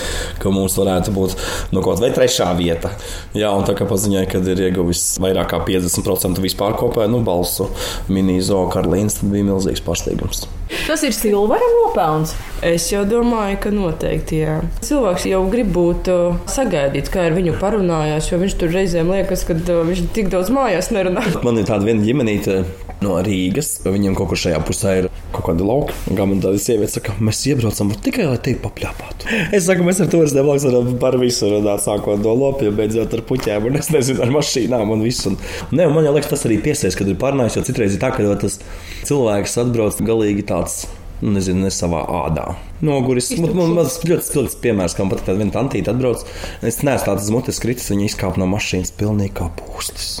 ka 0.42 0.52
mums 0.54 0.76
varētu 0.80 1.14
būt 1.14 1.36
nu, 1.74 1.84
kaut 1.84 2.02
vai 2.02 2.12
trešā 2.14 2.50
vieta. 2.58 2.92
Jā, 3.36 3.52
un 3.54 3.66
tā 3.68 3.76
kā 3.78 3.88
paziņoja, 3.90 4.28
kad 4.34 4.50
ir 4.50 4.66
ieguvis 4.68 5.06
vairāk 5.22 5.52
kā 5.54 5.62
50% 5.66 6.42
vispār 6.44 6.76
kopēju 6.80 7.14
nu, 7.16 7.24
balsu 7.26 7.70
mini-zoo 8.12 8.66
Karlīns, 8.72 9.20
tad 9.20 9.32
bija 9.34 9.52
milzīgs 9.52 9.84
pārsteigums. 9.84 10.46
Tas 10.84 11.02
ir 11.04 11.12
Silvera 11.12 11.66
nopelns. 11.78 12.34
Es 12.64 12.86
jau 12.92 13.02
domāju, 13.08 13.58
ka 13.60 13.72
noteikti 13.74 14.40
jā. 14.40 14.56
Cilvēks 14.84 15.26
jau 15.28 15.42
grib 15.52 15.72
būt 15.74 16.08
uh, 16.12 16.38
sagaidīts, 16.50 17.12
kā 17.12 17.26
ar 17.28 17.36
viņu 17.36 17.58
parunājās, 17.60 18.30
jo 18.32 18.40
viņš 18.40 18.56
tur 18.60 18.72
reizēm 18.72 19.12
liekas, 19.12 19.44
ka 19.48 19.58
uh, 19.58 19.82
viņš 19.88 20.06
tik 20.16 20.32
daudz 20.32 20.52
mājās 20.54 20.88
nerunā. 20.94 21.26
Man 21.44 21.60
ir 21.60 21.68
tāda 21.68 21.84
viena 21.88 22.04
ģimenīte 22.04 22.62
no 23.02 23.16
Rīgas. 23.24 23.80
Viņiem 23.84 24.16
kaut 24.18 24.30
kur 24.30 24.40
šajā 24.40 24.60
pusē 24.66 24.94
ir 25.00 25.08
kaut 25.34 25.48
kāda 25.48 25.66
lauka. 25.66 25.96
Man 26.14 26.42
tāda 26.42 26.60
sieviete 26.62 26.96
saka, 26.96 27.16
mēs 27.24 27.42
iebraucam 27.50 27.92
tikai 28.04 28.28
lai 28.30 28.38
te 28.42 28.56
papļāpātu. 28.60 29.30
Es 29.56 29.66
saku, 29.68 29.86
mēs 29.86 30.02
ar 30.04 30.10
blakus 30.10 30.66
varam 30.68 30.90
par 31.02 31.18
visu 31.20 31.50
runāt, 31.50 31.84
sākot 31.84 32.22
no 32.24 32.34
lopiem, 32.38 32.74
beidzot 32.76 33.14
ar 33.16 33.22
puķiem 33.28 33.70
un 33.70 33.78
es 33.80 33.90
nezinu, 33.94 34.22
ar 34.24 34.34
mašīnām 34.34 34.92
un 34.94 35.04
visu. 35.04 35.32
Un, 35.32 35.38
ne, 35.72 35.86
un 35.88 35.96
man 35.96 36.08
liekas, 36.08 36.32
tas 36.32 36.44
arī 36.48 36.58
piesaistīs, 36.64 36.98
kad 36.98 37.10
ir 37.10 37.18
pārnājis, 37.20 37.58
jo 37.58 37.64
citreiz 37.68 37.96
ir 37.96 38.02
tā, 38.02 38.12
ka 38.14 38.36
tas 38.40 38.60
cilvēks 39.08 39.58
atbrauc 39.64 40.02
galīgi 40.04 40.46
tāds 40.48 40.84
nu, 41.24 41.32
nezinu, 41.38 41.64
ne 41.64 41.72
savā 41.72 42.02
ādā. 42.24 42.50
Noguris. 42.84 43.30
Man, 43.40 43.54
man, 43.56 43.74
man 43.78 43.88
ļoti 43.88 44.26
spilgts 44.26 44.60
piemērs, 44.60 44.96
kā 44.96 45.06
man 45.06 45.14
pat 45.14 45.24
tāda 45.28 45.40
viena 45.40 45.54
tantīte 45.54 45.94
atbrauc. 45.94 46.26
Es 46.60 46.82
neesmu 46.84 47.08
tāds 47.08 47.32
mutes 47.32 47.62
kritis, 47.62 47.90
viņa 47.92 48.10
izkāpa 48.10 48.42
no 48.42 48.50
mašīnas 48.50 48.94
pilnīgi 48.98 49.36
kā 49.40 49.48
pūslis. 49.60 50.18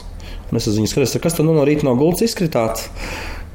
Es 0.52 0.68
uz 0.68 0.76
viņu 0.76 0.90
skatos, 0.90 1.16
kas 1.22 1.38
tur 1.38 1.48
nu 1.48 1.54
no 1.56 1.64
rīta 1.66 1.86
no 1.86 1.94
gultas 1.98 2.28
izkritāt. 2.28 2.84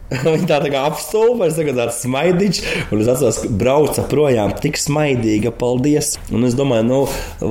Viņa 0.25 0.47
tā, 0.49 0.57
tā 0.63 0.71
kā 0.73 0.81
apstulba, 0.89 1.45
es 1.45 1.57
tagad 1.59 1.77
tādu 1.77 1.93
smaidiņš, 1.93 2.59
un 2.89 3.03
es 3.03 3.09
atceros, 3.11 3.43
ka 3.43 3.51
brauca 3.61 4.05
projām 4.09 4.55
tik 4.57 4.79
smaidīga, 4.81 5.51
paldies. 5.53 6.15
Un 6.33 6.47
es 6.47 6.57
domāju, 6.57 6.87
nu, 6.87 6.99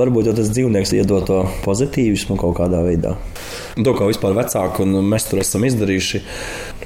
varbūt 0.00 0.30
jau 0.30 0.34
tas 0.40 0.50
dzīvnieks 0.50 0.96
iedod 0.98 1.28
to 1.28 1.38
pozitīvismu 1.62 2.38
kaut 2.40 2.58
kādā 2.58 2.82
veidā. 2.82 3.14
Un 3.78 3.86
to, 3.86 3.94
ko 3.94 4.10
vispār 4.10 4.34
vecāki 4.34 4.82
un 4.82 4.98
mēs 5.06 5.28
tur 5.30 5.44
esam 5.44 5.66
izdarījuši, 5.68 6.24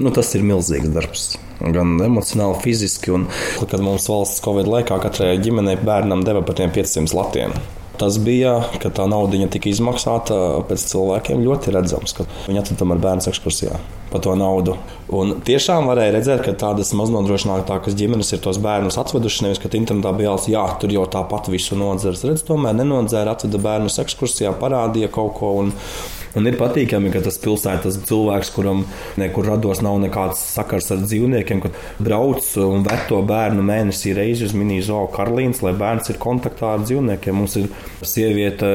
nu, 0.05 0.13
tas 0.13 0.35
ir 0.37 0.45
milzīgs 0.45 0.93
darbs. 0.93 1.29
Gan 1.63 1.97
emocionāli, 2.05 2.61
fiziski. 2.61 3.15
Un, 3.17 3.31
kad 3.63 3.81
mums 3.81 4.11
valsts 4.13 4.45
Covid 4.45 4.69
laikā 4.69 5.01
katrai 5.01 5.39
ģimenei 5.41 5.79
bērnam 5.81 6.27
deva 6.27 6.45
par 6.45 6.61
tiem 6.61 6.75
500 6.75 7.17
latiem. 7.17 7.57
Tas 8.03 8.17
bija, 8.19 8.57
ka 8.83 8.91
tā 8.91 9.05
nauda 9.07 9.47
tika 9.47 9.69
izmaksāta 9.71 10.35
pēc 10.67 10.87
cilvēkiem 10.91 11.45
ļoti 11.45 11.75
redzams, 11.77 12.17
ka 12.17 12.27
viņi 12.49 12.59
atveda 12.59 12.89
ar 12.91 13.03
bērnu 13.05 13.31
ekskursijā 13.31 13.77
par 14.11 14.25
to 14.27 14.35
naudu. 14.37 14.75
Un 15.15 15.37
tiešām 15.47 15.87
varēja 15.87 16.17
redzēt, 16.17 16.43
ka 16.43 16.57
tādas 16.59 16.91
maznodrošinātākas 16.99 17.95
ģimenes 17.97 18.35
ir 18.35 18.43
tos 18.43 18.59
bērnus 18.63 18.99
atvedušas. 19.01 19.45
Nevis, 19.47 19.61
ka 19.63 19.71
internetā 19.79 20.11
bija 20.19 20.33
jāsaka, 20.33 20.53
jā, 20.57 20.65
tur 20.83 20.97
jau 20.97 21.07
tāpat 21.15 21.53
visu 21.53 21.79
nodzers. 21.79 22.25
Redz, 22.27 22.43
tomēr 22.49 22.75
nenodzēra, 22.81 23.37
atveda 23.37 23.63
bērnus 23.63 24.01
ekskursijā, 24.03 24.51
parādīja 24.59 25.13
kaut 25.15 25.39
ko. 25.39 25.55
Un, 25.63 25.73
Un 26.39 26.49
ir 26.49 26.57
patīkami, 26.57 27.11
ka 27.13 27.21
tas 27.25 27.37
pilsētas 27.43 27.99
cilvēks, 28.09 28.51
kuram 28.55 28.87
nekur 29.21 29.51
rados 29.51 29.83
nav 29.85 29.99
nekāds 30.01 30.41
sakars 30.55 30.89
ar 30.95 31.03
dzīvniekiem, 31.05 31.61
kad 31.61 31.77
brauc 32.01 32.47
un 32.63 32.87
ved 32.87 33.05
to 33.11 33.19
bērnu 33.29 33.65
mēnesī 33.67 34.15
reizi 34.17 34.47
uz 34.49 34.55
mini-zoo 34.57 35.11
Karlīnas, 35.13 35.61
lai 35.65 35.75
bērns 35.77 36.09
ir 36.09 36.21
kontaktā 36.23 36.73
ar 36.79 36.87
dzīvniekiem. 36.87 37.37
Mums 37.37 37.59
ir 37.61 37.69
sieviete 38.01 38.73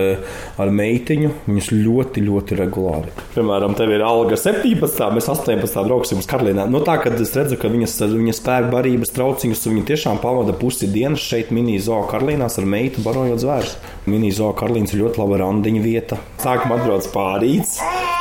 ar 0.62 0.74
meitiņu, 0.74 1.34
viņas 1.50 1.72
ļoti, 1.74 2.26
ļoti 2.28 2.62
regulāri. 2.62 3.14
Piemēram, 3.34 3.74
tev 3.80 3.96
ir 3.96 4.06
alga 4.06 4.38
17, 4.38 5.10
mēs 5.18 5.32
18. 5.34 5.82
brauksim 5.90 6.22
uz 6.22 6.30
Karlīnā. 6.30 6.68
No 6.70 6.78
nu, 6.78 6.86
tā, 6.86 7.00
kad 7.02 7.18
es 7.18 7.34
redzu, 7.38 7.58
ka 7.58 7.74
viņas, 7.74 7.98
viņas 8.14 8.42
spēku 8.44 8.74
barības 8.76 9.18
trauciņus, 9.18 9.70
viņa 9.74 9.88
tiešām 9.94 10.22
pavada 10.22 10.54
pusi 10.58 10.90
dienas 10.94 11.26
šeit 11.26 11.50
mini-zoo 11.56 12.04
Karlīnās 12.12 12.62
ar 12.62 12.70
meitu 12.70 13.02
barojot 13.06 13.42
zvērus. 13.42 13.80
Mini-zoo 14.08 14.54
Karlīnas 14.56 14.94
ir 14.96 15.02
ļoti 15.02 15.20
laba 15.20 15.42
randiņa 15.42 15.82
vieta. 15.84 16.18
Sākumā 16.40 16.78
atbrauc 16.78 17.10
pārīts. 17.12 17.74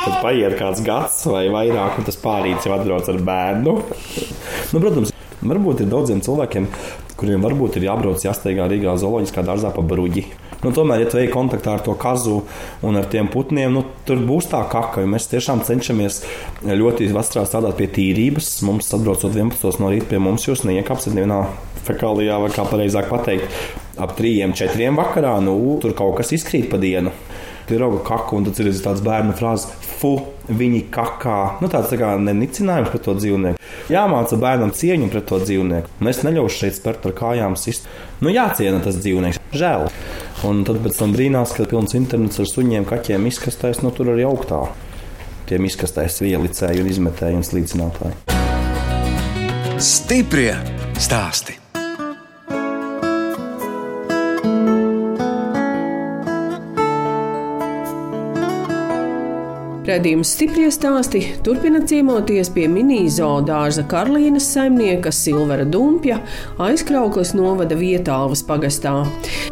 Tad 0.03 0.17
paiet 0.19 0.57
kāds 0.59 0.81
gads 0.83 1.21
vai 1.31 1.45
vairāk, 1.53 2.01
un 2.01 2.07
tas 2.07 2.19
pārīts 2.19 2.67
jau 2.67 2.73
atbrauc 2.75 3.07
ar 3.07 3.19
bērnu. 3.29 3.75
nu, 4.73 4.81
protams, 4.81 5.13
varbūt 5.39 5.85
ir 5.85 5.91
daudziem 5.91 6.19
cilvēkiem, 6.25 6.67
kuriem 7.19 7.45
varbūt 7.47 7.79
ir 7.79 7.87
jābrauc 7.87 8.25
jāsteigā 8.25 8.67
Rīgā 8.67 8.97
zooloģiskā 8.99 9.45
dārzā 9.47 9.71
pa 9.75 9.85
bruģi. 9.85 10.25
Nu, 10.65 10.73
tomēr, 10.75 11.05
ja 11.05 11.11
tu 11.11 11.21
ej 11.21 11.29
kontaktā 11.31 11.77
ar 11.77 11.85
to 11.85 11.93
kazu 11.99 12.41
un 12.83 12.99
ar 12.99 13.07
tiem 13.07 13.29
putniem, 13.31 13.71
nu, 13.77 13.85
tur 14.09 14.19
būs 14.27 14.49
tā 14.51 14.63
kaka. 14.67 15.05
Mēs 15.07 15.29
tiešām 15.31 15.63
cenšamies 15.63 16.19
ļoti 16.67 17.07
vastrā 17.15 17.45
strādāt 17.47 17.77
pie 17.79 17.87
tīrības. 17.95 18.57
Mums 18.67 18.91
atbraucot 18.97 19.31
11. 19.31 19.79
no 19.79 19.93
rīta 19.93 20.11
pie 20.11 20.19
mums, 20.19 20.49
jūs 20.49 20.65
neiekāpsiet 20.67 21.15
nevienā 21.15 21.45
fekālijā, 21.87 22.39
vai 22.43 22.51
kā 22.53 22.67
pareizāk 22.67 23.09
pateikt, 23.11 23.61
ap 23.97 24.17
3-4 24.19 24.93
vakarā. 24.97 25.37
Nu, 25.43 25.57
tur 25.81 25.95
kaut 25.97 26.19
kas 26.21 26.35
izkrīt 26.37 26.69
pa 26.71 26.81
dienu 26.81 27.15
tie 27.67 27.77
rauga 27.77 27.99
kaku, 28.03 28.39
un 28.39 28.47
tad 28.47 28.59
ir 28.63 28.71
tāds 28.79 29.03
bērnu 29.03 29.33
frāzes, 29.35 29.67
fu, 29.99 30.13
viņi 30.47 30.85
kakā. 30.93 31.59
Nu, 31.61 31.69
tāds 31.71 31.91
tā 31.91 31.99
kā 31.99 32.13
nenicinājums 32.21 32.91
pret 32.93 33.03
to 33.07 33.15
dzīvnieku. 33.17 33.59
Jāmāca 33.91 34.39
bērnam 34.39 34.71
cieņu 34.75 35.09
pret 35.11 35.27
to 35.27 35.41
dzīvnieku. 35.43 35.91
Un 36.01 36.11
es 36.11 36.23
neļaušu 36.23 36.61
šeit 36.63 36.79
spērt 36.79 37.07
ar 37.09 37.15
kājām 37.17 37.57
sist. 37.59 37.89
Nu, 38.23 38.31
jāciena 38.31 38.79
tas 38.83 38.99
dzīvnieks. 39.01 39.41
Žēl. 39.57 39.87
Un 40.47 40.63
tad 40.67 40.81
pēc 40.85 40.99
tam 41.01 41.15
brīnās, 41.15 41.55
ka 41.57 41.67
pilns 41.67 41.97
internets 41.99 42.39
ar 42.39 42.49
suņiem, 42.49 42.87
kaķiem 42.87 43.27
izkastēs, 43.31 43.83
nu 43.83 43.91
tur 43.95 44.13
arī 44.15 44.27
augtā. 44.29 44.63
Tiem 45.47 45.67
izkastēs 45.67 46.21
ielicēji 46.23 46.83
un 46.83 46.91
izmetēji 46.91 47.39
un 47.39 47.47
slīcinātāji. 47.47 48.19
Stiprie 49.83 50.51
stāstī! 50.97 51.66
Redījums 59.87 60.33
stipri 60.35 60.65
stāsti 60.67 61.21
turpina 61.45 61.79
ciemoties 61.87 62.49
pie 62.51 62.65
mini-zoodārza 62.67 63.85
Karlīnas 63.87 64.49
saimnieka 64.51 65.13
Silvera 65.15 65.63
Dumpja 65.63 66.17
aizkrauklis 66.59 67.31
novada 67.37 67.77
vietālvas 67.79 68.43
pagastā. 68.49 68.97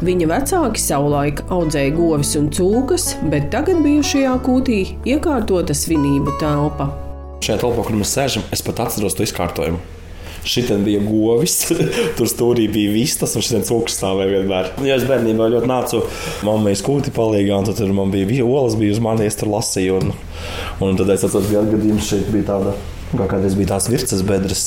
Viņa 0.03 0.27
vecāki 0.33 0.83
savulaik 0.83 1.39
audzēja 1.47 1.95
govis 1.95 2.35
un 2.35 2.51
cūkas, 2.51 3.13
bet 3.31 3.47
tagad 3.55 3.79
bijušajā 3.85 4.35
kūtī 4.43 4.81
iekārtota 5.07 5.77
svinību 5.85 6.35
telpa. 6.43 6.91
Šajā 7.39 7.61
telpā, 7.63 7.87
kur 7.87 8.01
mēs 8.03 8.17
sēžam, 8.19 8.43
es 8.51 8.65
pat 8.65 8.83
atceros 8.89 9.15
to 9.15 9.23
izkārtojumu. 9.23 9.94
Šitien 10.45 10.83
bija 10.85 11.01
govis, 11.01 11.57
tur 12.17 12.29
stūrī 12.29 12.67
bija 12.71 12.93
vistas, 12.93 13.35
un 13.35 13.45
šitien 13.45 13.65
cūks 13.67 13.99
stāvēja 13.99 14.39
vienmēr. 14.39 14.73
Ja 14.85 14.99
es 14.99 15.07
bērnībā 15.09 15.49
ļoti 15.53 15.71
nācu 15.71 16.03
mammai 16.45 16.75
skūti 16.77 17.13
palīgā, 17.15 17.61
un 17.61 17.71
tur 17.71 17.95
man 17.97 18.13
bija 18.13 18.45
olas, 18.45 18.77
bija 18.79 18.95
uz 18.95 19.01
mani, 19.03 19.25
es 19.25 19.39
tur 19.39 19.51
lasīju. 19.55 20.01
Un, 20.01 20.13
un 20.85 20.99
tad 20.99 21.15
es 21.15 21.25
atceros, 21.25 21.49
ka 21.49 21.65
gadījums 21.73 22.11
šeit 22.13 22.29
bija 22.33 22.51
tāda 22.53 22.75
Kā 23.15 23.27
kādreiz 23.29 23.53
bija 23.55 23.69
tās 23.75 23.85
virsmas 23.87 24.23
bedres. 24.27 24.61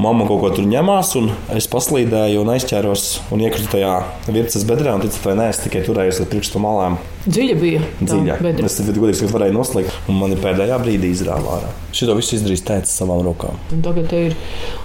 Mamma 0.00 0.24
kaut 0.26 0.40
ko 0.42 0.50
tur 0.56 0.66
ņemās, 0.66 1.12
un 1.20 1.28
es 1.54 1.68
paslīdēju 1.70 2.40
un 2.42 2.50
aizķēros 2.54 3.04
un 3.34 3.44
iekritu 3.44 3.68
tajā 3.76 3.92
virsmas 4.32 4.64
bedrē. 4.66 4.96
Un, 4.96 5.04
ticat, 5.04 5.20
vai 5.26 5.36
nē, 5.38 5.50
es 5.52 5.60
tikai 5.62 5.84
turējos 5.86 6.22
ar 6.24 6.30
pirkstu 6.32 6.62
malām. 6.62 6.96
Dziļa 7.22 7.54
bija. 7.54 7.80
Dziļa. 8.00 8.36
Es 8.66 8.76
tam 8.80 8.88
godīgi 8.96 9.20
sakot, 9.20 9.32
varēju 9.36 9.54
noslēgt, 9.54 9.98
un 10.10 10.16
man 10.18 10.32
pēdējā 10.42 10.78
brīdī 10.82 11.12
izrāvā 11.14 11.58
ārā. 11.60 11.68
Šito 11.94 12.16
visu 12.18 12.34
izdarījis 12.34 12.64
tēvs 12.66 12.94
savām 12.98 13.22
rokām. 13.22 13.60
Un 13.76 13.84
tagad 13.84 14.10
ir 14.16 14.34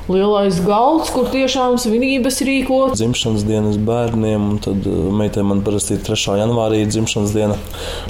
lielais 0.06 0.60
galds, 0.62 1.10
kur 1.15 1.32
tiešām 1.34 1.80
svinības 1.82 2.38
rīkot. 2.45 2.93
Dzimšanas 2.93 3.47
dienas 3.47 3.82
bērniem, 3.89 4.52
un 4.52 4.62
tad 4.62 4.86
uh, 4.86 5.08
meitai 5.17 5.47
man 5.50 5.65
parasti 5.65 5.97
ir 5.97 6.06
3. 6.06 6.38
janvārī 6.43 6.84
dzimšanas 6.86 7.34
diena. 7.34 7.58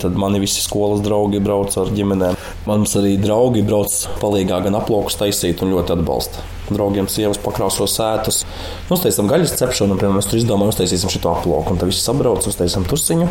Tad 0.04 0.20
mani 0.20 0.44
visi 0.44 0.66
skolas 0.66 1.06
draugi 1.06 1.40
brauc 1.44 1.80
ar 1.80 1.96
ģimenēm. 1.96 2.36
Mums 2.68 3.00
arī 3.00 3.16
draugi 3.24 3.63
brauc 3.63 3.96
palīgā 4.20 4.60
gan 4.68 4.82
aplokus 4.82 5.16
taisīt 5.24 5.63
un 5.63 5.78
ļoti 5.78 5.96
atbalsta. 5.96 6.44
Draugiem 6.68 7.08
sievas 7.12 7.40
pakrāso 7.40 7.88
sētas. 7.90 8.42
Uztaisām 8.92 9.30
gaļas 9.32 9.56
cepšanu, 9.60 9.96
un, 9.96 10.02
piemēram, 10.02 10.18
mēs 10.20 10.28
tur 10.32 10.42
izdomājām, 10.42 10.74
uztaisīsim 10.74 11.14
šo 11.14 11.24
aploku. 11.32 11.74
Un 11.74 11.80
tad 11.80 11.92
viss 11.92 12.04
sabrauc, 12.04 12.48
uztaisām 12.50 12.88
tursiņu, 12.90 13.30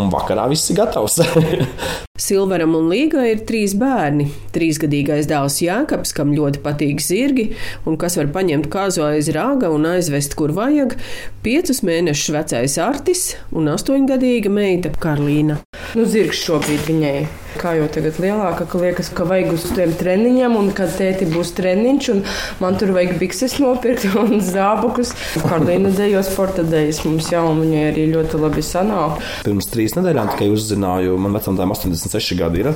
un 0.00 0.10
vakarā 0.14 0.48
viss 0.50 0.72
ir 0.72 0.80
gatavs. 0.80 1.20
Silveram 2.26 2.72
un 2.78 2.88
Līgai 2.88 3.26
ir 3.34 3.42
trīs 3.48 3.74
bērni. 3.76 4.30
Trīsgadīgais 4.54 5.28
dēls 5.28 5.60
Jākaps, 5.60 6.14
kam 6.16 6.32
ļoti 6.36 6.62
patīk 6.64 7.02
zirgi, 7.04 7.50
un 7.86 7.98
kas 8.00 8.16
var 8.16 8.32
paņemt 8.32 8.70
kāzu 8.72 9.04
aiz 9.04 9.28
rāga 9.36 9.70
un 9.74 9.84
aizvest, 9.92 10.34
kur 10.38 10.54
vajag, 10.56 10.96
piecus 11.44 11.84
mēnešus 11.86 12.32
vecais 12.38 12.78
Artis 12.80 13.28
un 13.52 13.68
astoņgadīga 13.74 14.52
meita 14.52 14.94
Karlīna. 14.96 15.60
Nu, 15.96 16.04
zirgs 16.04 16.44
šobrīd 16.44 16.86
viņai 16.90 17.18
kā 17.56 17.72
jau 17.78 17.86
tagad 17.92 18.18
lielāka, 18.20 18.66
ka 18.68 18.80
liekas, 18.80 19.08
ka 19.16 19.24
vajag 19.28 19.54
uz 19.56 19.64
tiem 19.74 19.92
treniņiem, 19.96 20.56
un 20.58 20.70
kad 20.76 20.92
tēti 20.96 21.28
būs 21.30 21.54
treniņš, 21.56 22.08
un 22.12 22.22
man 22.62 22.76
tur 22.80 22.92
vajag 22.96 23.16
bikses 23.20 23.56
nopirkt 23.62 24.06
un 24.20 24.38
zābakus. 24.52 25.14
Karlīna 25.46 25.92
dejo 25.96 26.22
sporta 26.26 26.64
dēļas 26.66 27.02
mums 27.08 27.30
jau, 27.32 27.46
un 27.52 27.62
viņai 27.64 27.86
arī 27.90 28.06
ļoti 28.12 28.42
labi 28.42 28.64
sanāk. 28.66 29.24
Pirms 29.46 29.70
trīs 29.72 29.96
nedēļām 29.96 30.34
tikai 30.34 30.50
uzzināju, 30.52 31.16
man 31.20 31.36
vecumdēm 31.38 31.74
86 31.76 32.38
gadi 32.40 32.64
ir. 32.64 32.72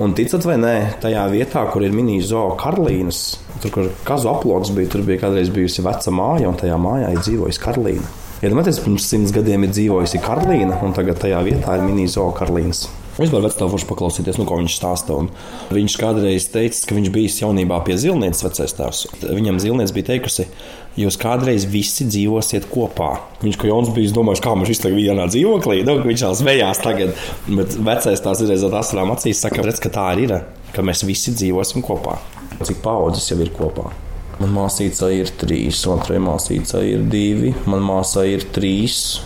Un 0.00 0.14
ticat 0.16 0.46
vai 0.46 0.56
nē, 0.60 0.74
tajā 1.02 1.26
vietā, 1.32 1.66
kur 1.72 1.84
ir 1.84 1.94
mini-zoo 1.96 2.54
Karlīnas, 2.60 3.24
tur, 3.60 3.74
kur 3.74 3.92
kazu 4.06 4.30
aploks 4.32 4.72
bija, 4.76 4.94
tur 4.94 5.04
bija 5.06 5.26
kādreiz 5.26 5.52
bijusi 5.52 5.84
veca 5.84 6.14
māja, 6.14 6.48
un 6.50 6.58
tajā 6.60 6.78
mājā 6.80 7.14
ir 7.16 7.24
dzīvojusi 7.24 7.66
Karlīna. 7.66 8.18
Iedomājieties, 8.40 8.78
ja 8.80 8.84
pirms 8.86 9.04
simts 9.04 9.32
gadiem 9.36 9.66
ir 9.66 9.72
dzīvojusi 9.74 10.18
Karlīna, 10.24 10.78
un 10.80 10.94
tagad 10.96 11.18
tajā 11.20 11.42
vietā 11.44 11.74
ir 11.76 11.82
mini-zoo 11.84 12.30
Karlīnas. 12.32 12.86
Vispār 13.18 13.42
vecāku 13.44 13.68
foršu 13.74 13.88
paklausīties, 13.90 14.38
nu, 14.40 14.46
ko 14.48 14.56
viņš 14.62 14.76
stāsta. 14.78 15.18
Un 15.20 15.28
viņš 15.76 15.96
kādreiz 16.00 16.46
teica, 16.48 16.78
ka 16.88 16.96
viņš 16.96 17.10
bijis 17.12 17.36
jaunībā 17.42 17.82
pie 17.84 17.98
zilnieces 18.00 18.46
vecais 18.46 18.76
tēvs. 18.78 19.02
Viņam 19.26 19.60
zilniece 19.60 19.92
bija 19.92 20.08
teikusi, 20.14 20.48
jūs 20.96 21.20
kādreiz 21.20 21.68
visi 21.68 22.08
dzīvosiet 22.08 22.72
kopā. 22.72 23.12
Viņš, 23.44 23.60
ka 23.60 23.68
Jons 23.68 23.92
bija 23.92 24.16
domājis, 24.16 24.46
kā 24.48 24.56
mums 24.56 24.72
izteikt 24.72 24.96
vienā 24.96 25.28
dzīvoklī, 25.28 25.82
nu, 25.84 26.00
viņš 26.08 26.24
jau 26.30 26.32
zvejās 26.40 26.80
tagad. 26.80 27.12
Bet 27.44 27.76
vecais 27.76 28.24
tās 28.24 28.40
ir 28.40 28.56
ar 28.56 28.80
asarām 28.80 29.12
acīs, 29.12 29.44
saka, 29.44 29.66
redz, 29.68 29.84
ka 29.84 29.92
tā 29.92 30.12
arī 30.14 30.30
ir, 30.30 30.38
ka 30.72 30.80
mēs 30.80 31.04
visi 31.04 31.36
dzīvosim 31.36 31.84
kopā. 31.84 32.16
Cik 32.64 32.80
paudzes 32.80 33.28
jau 33.28 33.36
ir 33.44 33.52
kopā? 33.52 33.92
Man 34.40 34.54
māsīca 34.56 35.10
ir 35.12 35.28
trīs, 35.36 35.82
otrai 35.90 36.16
māsīca 36.22 36.80
ir 36.86 37.04
divi, 37.12 37.52
man 37.68 37.82
māsā 37.84 38.24
ir 38.30 38.46
trīs, 38.54 39.20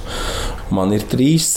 man 0.74 0.90
ir 0.96 1.06
trīs 1.06 1.52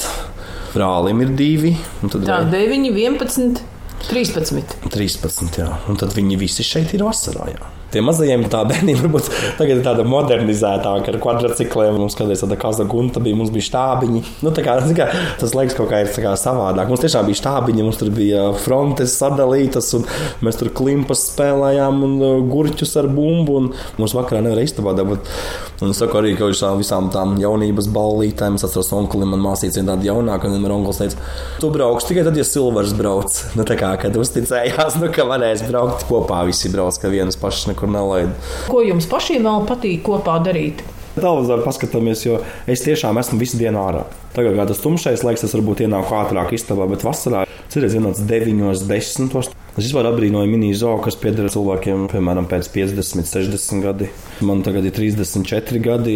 brālim 0.76 1.24
ir 1.26 1.34
divi. 1.38 1.74
Tā, 2.04 2.44
9, 2.52 2.92
11, 2.94 3.64
13. 4.12 4.78
13, 4.94 5.58
jā. 5.58 5.72
Un 5.90 5.98
tad 6.00 6.14
viņi 6.18 6.38
visi 6.40 6.66
šeit 6.66 6.94
ir 6.94 7.06
vasarā. 7.08 7.50
Jā. 7.56 7.77
Tie 7.94 8.04
mazajiem 8.04 8.46
tā 8.52 8.64
bērniem 8.70 9.00
varbūt 9.02 9.30
tagad 9.60 9.80
ir 9.80 9.84
tāda 9.86 10.06
modernizētāka 10.08 11.14
ar 11.14 11.20
kvadrcikliem. 11.24 12.00
Mums 12.02 12.18
kādreiz 12.20 12.44
tāda 12.44 12.58
kaza 12.60 12.88
gunta 12.90 13.22
bija, 13.24 13.38
mums 13.40 13.54
bija 13.54 13.68
štābiņi. 13.70 14.24
Nu, 14.46 14.54
kā, 14.56 14.78
kā, 14.98 15.10
tas 15.40 15.56
liekas 15.58 15.78
kaut 15.78 15.92
kā 15.92 16.04
ir 16.04 16.12
kā 16.12 16.34
savādāk. 16.40 16.92
Mums 16.92 17.04
tiešām 17.06 17.30
bija 17.30 17.42
štābiņi, 17.42 17.86
mums 17.86 18.02
tur 18.02 18.12
bija 18.16 18.50
frontes 18.64 19.16
sadalītas, 19.20 19.94
un 19.98 20.08
mēs 20.46 20.60
tur 20.60 20.72
klimpas 20.76 21.28
spēlējām 21.32 22.04
un 22.08 22.18
uh, 22.20 22.36
gurķus 22.48 22.98
ar 23.02 23.10
bumbu. 23.12 23.60
Mums 23.98 24.16
vakarā 24.18 24.44
nevarēja 24.46 24.74
istabā 24.74 24.94
dabūt. 24.98 25.32
Un 25.82 25.94
es 25.94 26.00
saku 26.02 26.18
arī, 26.20 26.34
ka 26.38 26.48
uz 26.50 26.62
visām 26.80 27.12
tām 27.14 27.36
jaunības 27.42 27.88
ballītēm, 27.94 28.58
es 28.58 28.66
atceros, 28.66 28.90
onkulim 28.98 29.30
man 29.34 29.44
māsīca 29.44 29.78
viena 29.78 29.94
tāda 29.94 30.10
jaunāka, 30.10 30.50
un 30.50 30.58
vienmēr 30.58 30.74
onkulis 30.74 31.02
teica, 31.04 31.28
tu 31.62 31.70
brauks 31.74 32.08
tikai 32.10 32.24
tad, 32.26 32.38
ja 32.40 32.46
Silvers 32.48 32.96
brauc. 32.98 33.38
Nu, 33.58 33.64
tā 33.66 33.74
kā, 33.80 33.90
kad 33.98 34.14
uzticējās, 34.18 35.00
nu, 35.02 35.08
ka 35.14 35.24
varēs 35.26 35.64
braukt 35.66 36.04
kopā, 36.10 36.44
visi 36.46 36.70
brauc, 36.70 36.98
ka 37.02 37.10
vienas 37.10 37.38
pašas 37.40 37.72
nekur 37.78 37.94
nelaid. 37.94 38.34
Ko 38.68 38.82
jums 38.82 39.06
pašiem 39.10 39.46
vēl 39.46 39.68
patīk 39.70 40.02
kopā 40.06 40.40
darīt? 40.42 40.82
Televizoru 41.18 41.66
paskatāmies, 41.66 42.26
jo 42.26 42.42
es 42.70 42.84
tiešām 42.86 43.18
esmu 43.22 43.40
visu 43.42 43.58
dienu 43.58 43.82
ārā. 43.82 44.04
Tagad, 44.36 44.58
kad 44.58 44.70
tas 44.70 44.82
tumšais 44.84 45.24
laiks, 45.26 45.42
tas 45.42 45.54
varbūt 45.56 45.86
ienāk 45.86 46.12
ātrāk 46.14 46.54
istabā, 46.54 46.86
bet 46.90 47.06
vasarā 47.06 47.46
ir 47.48 47.86
ienācis 47.88 48.26
9, 48.26 48.86
10. 48.90 49.57
Es 49.78 49.86
vispār 49.86 50.08
apbrīnoju 50.10 50.50
mini-zoo, 50.50 50.96
kas 51.06 51.14
pieder 51.22 51.46
cilvēkiem, 51.54 52.08
piemēram, 52.10 52.48
pēc 52.50 52.66
50, 52.74 53.28
60 53.30 53.84
gadi. 53.86 54.08
Man 54.42 54.64
tagad 54.66 54.88
ir 54.90 54.96
34 54.96 55.82
gadi. 55.86 56.16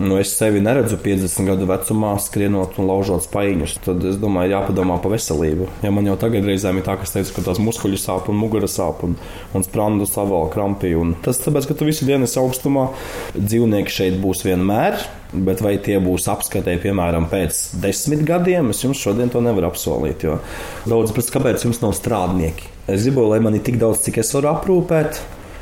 Nu, 0.00 0.16
es 0.16 0.32
sevi 0.38 0.62
neredzu 0.64 0.96
50 0.96 1.50
gadu 1.50 1.68
vecumā, 1.68 2.14
skrienot 2.24 2.80
un 2.80 2.88
laužot 2.88 3.26
spaiņus. 3.26 3.76
Tad 3.84 4.08
es 4.08 4.16
domāju, 4.22 4.54
jāpadomā 4.54 4.96
par 5.04 5.12
veselību. 5.12 5.68
Ja 5.84 5.92
man 5.92 6.08
jau 6.08 6.16
tagad 6.24 6.48
reizēm 6.48 6.80
ir 6.80 6.88
tā, 6.88 6.96
ka 6.96 7.04
es 7.04 7.12
teicu, 7.12 7.36
ka 7.36 7.46
tās 7.50 7.60
muskuļu 7.60 8.00
sāp 8.00 8.32
un 8.32 8.40
mugura 8.40 8.72
sāp 8.72 9.04
un, 9.04 9.20
un 9.52 9.68
sprandu 9.68 10.08
savala 10.08 10.48
krampi. 10.56 10.96
Un 10.96 11.12
tas 11.20 11.44
tāpēc, 11.44 11.68
ka 11.68 11.76
tu 11.76 11.92
visu 11.92 12.08
dienu 12.08 12.24
esi 12.24 12.40
augstumā. 12.40 12.88
Dzīvnieki 13.36 13.92
šeit 13.92 14.20
būs 14.24 14.46
vienmēr. 14.48 15.02
Bet 15.32 15.60
vai 15.64 15.76
tie 15.84 16.00
būs 16.00 16.32
apskatē, 16.32 16.80
piemēram, 16.80 17.28
pēc 17.28 17.64
desmit 17.84 18.24
gadiem, 18.28 18.72
es 18.72 18.80
jums 18.84 19.00
šodien 19.00 19.32
to 19.32 19.44
nevaru 19.44 19.68
apsolīt. 19.68 20.24
Jo 20.28 20.40
daudz 20.88 21.12
kāpēc 21.12 21.68
jums 21.68 21.84
nav 21.84 21.92
strādnieki. 22.00 22.71
Es 22.90 23.04
gribu, 23.04 23.28
lai 23.30 23.38
man 23.38 23.54
ir 23.54 23.62
tik 23.62 23.78
daudz, 23.78 24.00
cik 24.02 24.18
es 24.24 24.32
varu 24.34 24.48
aprūpēt. 24.56 25.20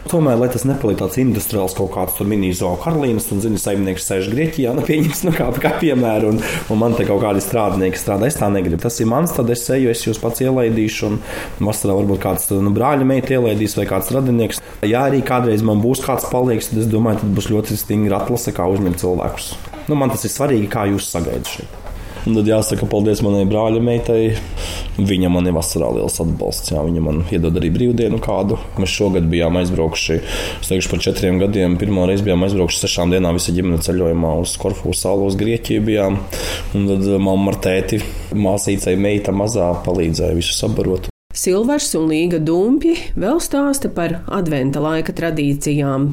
Tomēr, 0.09 0.39
lai 0.41 0.47
tas 0.49 0.63
nepaliek 0.65 0.97
tāds 0.97 1.19
industriāls 1.21 1.75
kaut 1.77 1.91
kāds 1.93 2.17
mini-zoo 2.25 2.73
Karolīnas, 2.81 3.27
un, 3.35 3.43
zini, 3.45 3.59
saimnieks 3.61 4.07
sēž 4.09 4.31
Grieķijā, 4.33 4.73
nu, 4.73 4.81
pieņems, 4.87 5.21
nu, 5.29 5.35
kā, 5.37 5.51
kā 5.61 5.75
piemēru, 5.83 6.31
un, 6.33 6.41
un 6.73 6.81
man 6.81 6.97
te 6.97 7.05
kaut 7.05 7.21
kādi 7.21 7.43
strādnieki 7.45 8.01
strādā. 8.01 8.31
Es 8.31 8.41
tā 8.41 8.49
negribu. 8.49 8.81
Tas 8.81 8.97
ir 9.05 9.11
mans, 9.13 9.35
tad 9.37 9.53
es 9.53 9.67
eju, 9.69 9.91
es 9.93 10.07
jūs 10.07 10.23
pats 10.23 10.41
ielaidīšu, 10.47 11.11
un 11.11 11.69
vasarā 11.69 11.99
varbūt 12.01 12.25
kāds 12.25 12.49
nu, 12.57 12.73
brāļa 12.73 13.11
meita 13.13 13.37
ielaidīs 13.37 13.77
vai 13.77 13.85
kāds 13.93 14.09
radinieks. 14.17 14.65
Ja 14.89 15.05
arī 15.11 15.21
kādreiz 15.21 15.61
man 15.67 15.85
būs 15.85 16.01
kāds 16.07 16.25
palīgs, 16.33 16.73
tad 16.73 16.87
es 16.87 16.89
domāju, 16.89 17.21
tad 17.21 17.37
būs 17.37 17.53
ļoti 17.53 17.77
stingra 17.85 18.23
atlase, 18.25 18.57
kā 18.57 18.65
uzņemt 18.73 19.05
cilvēkus. 19.05 19.53
Nu, 19.93 20.01
man 20.01 20.17
tas 20.17 20.25
ir 20.25 20.33
svarīgi, 20.33 20.73
kā 20.73 20.89
jūs 20.89 21.13
sagaidat 21.13 21.53
šeit. 21.59 21.90
Un 22.29 22.37
tad 22.37 22.49
jāsaka 22.49 22.89
paldies 22.91 23.23
manai 23.25 23.47
brāļa 23.49 23.81
meitai. 23.85 24.21
Viņa 25.01 25.31
man 25.33 25.49
ir 25.49 25.55
vasarā 25.57 25.89
liels 25.97 26.19
atbalsts. 26.21 26.73
Jā, 26.75 26.83
viņa 26.85 27.03
man 27.05 27.23
iedod 27.33 27.57
arī 27.57 27.71
brīvdienu 27.73 28.21
kādu. 28.21 28.59
Mēs 28.81 28.93
šogad 28.93 29.29
bijām 29.33 29.57
aizbraukuši, 29.61 30.19
es 30.61 30.69
teikšu, 30.69 30.91
par 30.93 31.05
četriem 31.07 31.41
gadiem. 31.41 31.79
Pirmā 31.81 32.05
reize 32.11 32.27
bijām 32.27 32.45
aizbraukuši 32.45 32.83
sešām 32.83 33.15
dienām 33.15 33.39
visa 33.39 33.55
ģimene 33.57 33.81
ceļojumā 33.87 34.35
uz 34.43 34.57
Korfu 34.61 34.93
salu, 34.97 35.31
uz 35.31 35.39
Grieķiju 35.41 35.87
bijām. 35.87 36.21
Un 36.77 36.89
tad 36.91 37.09
mamma 37.23 37.55
ar 37.55 37.61
tēti, 37.65 38.03
māsīcei, 38.37 38.99
meita 39.01 39.33
mazā 39.33 39.73
palīdzēja 39.87 40.37
visu 40.37 40.57
sabarot. 40.59 41.09
Silvers 41.31 41.93
un 41.95 42.09
Līga 42.11 42.41
Dumpji 42.43 42.97
vēl 43.17 43.39
stāsta 43.41 43.89
par 43.95 44.21
adventa 44.29 44.83
laika 44.83 45.15
tradīcijām. 45.17 46.11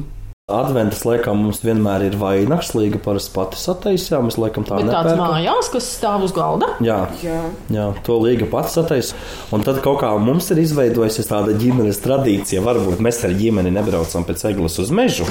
Adventas 0.48 1.02
laikā 1.04 1.34
mums 1.36 1.58
vienmēr 1.60 2.06
ir 2.06 2.14
vainags, 2.16 2.70
līga 2.72 2.96
parasti 3.04 3.34
pati 3.34 3.58
sataisījā. 3.60 4.22
Mēs 4.24 4.38
laikam 4.40 4.64
tā 4.64 4.78
Bet 4.80 4.88
tāds 4.94 5.18
mājās, 5.20 5.68
kas 5.74 5.88
stāv 5.98 6.22
uz 6.24 6.32
galda. 6.32 6.70
Jā, 6.80 7.02
Jā. 7.20 7.42
jā, 7.68 7.88
to 8.06 8.16
līga 8.22 8.48
pats 8.48 8.78
sataisa. 8.78 9.18
Un 9.52 9.60
tad 9.66 9.82
kaut 9.84 9.98
kā 10.00 10.14
mums 10.16 10.48
ir 10.54 10.62
izveidojusies 10.62 11.28
tāda 11.28 11.52
ģimenes 11.52 12.00
tradīcija. 12.00 12.62
Varbūt 12.64 13.02
mēs 13.04 13.20
ar 13.28 13.36
ģimeni 13.36 13.74
nebraucam 13.76 14.24
pēc 14.24 14.46
eglis 14.48 14.78
uz 14.80 14.88
mežu. 14.88 15.28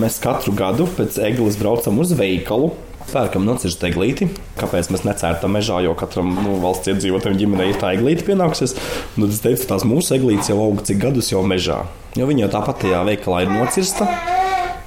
Mēs 0.00 0.16
katru 0.24 0.56
gadu 0.56 0.88
pēc 0.88 1.20
eglis 1.28 1.60
braucam 1.60 2.00
uz 2.00 2.16
veikalu. 2.16 2.72
Pērkam 3.12 3.44
nocirst 3.44 3.84
eglīti. 3.86 4.30
Kāpēc 4.56 4.88
mēs 4.88 5.04
necērtam 5.04 5.52
mežā, 5.52 5.82
jo 5.84 5.92
katram 6.00 6.32
nu, 6.32 6.56
valsts 6.64 6.88
iedzīvotājam 6.94 7.36
ģimenei 7.44 7.68
ir 7.74 7.78
tā 7.84 7.92
eglīte 7.98 8.24
pienākusies. 8.32 8.72
Un 9.18 9.26
tad 9.26 9.36
es 9.36 9.44
teicu, 9.44 9.68
tās 9.68 9.84
mūsu 9.84 10.16
eglītes 10.16 10.48
jau 10.48 10.58
aug 10.64 10.80
cik 10.88 11.04
gadus 11.04 11.28
jau 11.34 11.44
mežā. 11.44 11.82
Jo 12.16 12.24
viņa 12.24 12.46
jau 12.46 12.52
tāpat 12.56 12.82
tajā 12.86 13.04
veikalā 13.12 13.44
ir 13.44 13.52
nocirsta. 13.52 14.08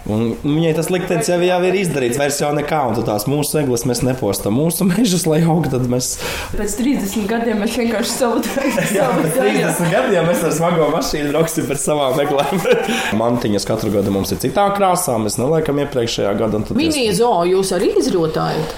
Un 0.09 0.23
viņai 0.41 0.71
tas 0.77 0.89
liktenis 0.89 1.27
jau, 1.29 1.37
jau 1.45 1.59
ir 1.67 1.75
izdarīts, 1.79 2.17
vairs 2.19 2.39
jau 2.41 2.49
nekā. 2.57 2.79
Un 2.89 3.03
tās 3.05 3.27
mūsu 3.29 3.59
eglis 3.61 3.83
mēs 3.89 4.01
nepostam 4.07 4.55
mūsu 4.57 4.87
mežus, 4.89 5.27
lai 5.29 5.41
augtu. 5.45 5.71
Tad 5.75 5.85
mēs 5.91 6.11
Pēc 6.55 6.75
30 6.81 7.27
gadiem 7.29 7.61
mēs 7.63 7.77
vienkārši 7.77 8.15
savu 8.15 8.41
savu 8.49 9.21
pēc 9.21 9.37
30 9.37 9.93
gadiem 9.93 10.27
mēs 10.31 10.43
ar 10.49 10.55
smago 10.57 10.89
mašīnu 10.95 11.31
brauksim 11.35 11.69
pēc 11.69 11.85
savām 11.85 12.17
meklēm. 12.19 12.65
Mantiņas 13.21 13.69
katru 13.69 13.93
gadu 13.99 14.13
mums 14.15 14.33
ir 14.33 14.41
citā 14.41 14.65
krāsā. 14.77 15.19
Mēs 15.21 15.37
neliekam 15.41 15.81
iepriekšējā 15.85 16.35
gadā. 16.41 16.63
tad 16.65 16.73
es- 16.73 16.79
Mini-zoo 16.81 17.43
jūs 17.53 17.75
arī 17.77 17.93
izrotājat. 18.01 18.77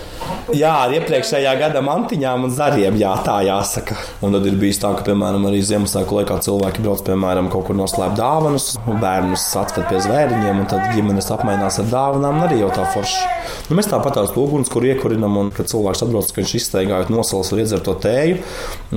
Jā, 0.51 0.71
ar 0.84 0.91
iepriekšējā 0.97 1.51
gada 1.60 1.79
mantiņām 1.86 2.45
un 2.47 2.51
zariem, 2.51 2.97
jā, 2.99 3.12
tā 3.23 3.38
jāsaka. 3.45 3.95
Un 4.25 4.36
tad 4.36 4.47
ir 4.49 4.57
bijis 4.60 4.81
tā, 4.81 4.91
ka, 4.97 5.05
piemēram, 5.07 5.45
arī 5.47 5.62
Ziemassvētku 5.63 6.17
laikā 6.17 6.38
cilvēki 6.43 6.84
brauc, 6.84 7.03
piemēram, 7.07 7.47
kaut 7.53 7.69
kur 7.69 7.77
noslēpt 7.77 8.17
dāvanas, 8.19 8.67
bērnus 8.88 9.45
atved 9.62 9.88
pie 9.88 10.01
zvēriņiem, 10.03 10.62
un 10.63 10.69
tad 10.71 10.91
ģimenes 10.95 11.31
apmainās 11.36 11.79
ar 11.84 11.89
dāvanām, 11.93 12.43
arī 12.47 12.60
jau 12.63 12.71
tā 12.75 12.86
forši. 12.93 13.23
Nu, 13.69 13.79
mēs 13.79 13.91
tāpat 13.91 14.19
tās 14.19 14.36
uguns, 14.36 14.71
kur 14.71 14.86
iekurinam, 14.88 15.39
un 15.39 15.51
kad 15.55 15.71
cilvēks 15.71 16.03
atbrauc, 16.05 16.31
ka 16.31 16.43
viņš 16.43 16.55
izsteigājot 16.60 17.13
nosals 17.13 17.53
un 17.53 17.63
iedzer 17.63 17.84
to 17.86 17.95
tēju, 18.03 18.41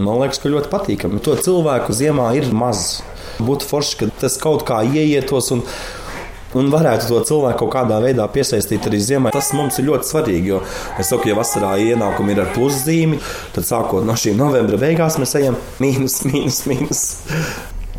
man 0.00 0.24
liekas, 0.24 0.42
ka 0.42 0.52
ļoti 0.52 0.72
patīkami. 0.72 1.22
To 1.28 1.36
cilvēku 1.38 1.94
ziemā 1.94 2.32
ir 2.40 2.50
maz. 2.56 3.02
Būtu 3.42 3.66
forši, 3.66 4.00
ka 4.00 4.10
tas 4.24 4.38
kaut 4.42 4.66
kā 4.66 4.82
ieietos. 4.86 5.52
Un, 5.54 5.62
un 6.58 6.70
varētu 6.72 7.10
to 7.10 7.20
cilvēku 7.30 7.64
kaut 7.64 7.72
kādā 7.74 7.98
veidā 8.04 8.26
piesaistīt 8.30 8.88
arī 8.88 9.00
ziemai. 9.02 9.32
Tas 9.34 9.52
mums 9.56 9.78
ir 9.80 9.88
ļoti 9.88 10.10
svarīgi, 10.10 10.52
jo 10.54 10.62
es 11.00 11.10
saku, 11.10 11.30
ja 11.30 11.38
vasarā 11.38 11.74
ienākumi 11.82 12.34
ir 12.34 12.44
ar 12.44 12.52
pluszīmi, 12.54 13.20
tad 13.56 13.68
sākot 13.68 14.06
no 14.06 14.16
šī 14.18 14.36
novembra 14.38 14.80
beigās 14.80 15.18
mēs 15.22 15.36
ejam 15.40 15.58
mīnus, 15.84 16.22
mīnus, 16.28 16.64
mīnus. 16.70 17.04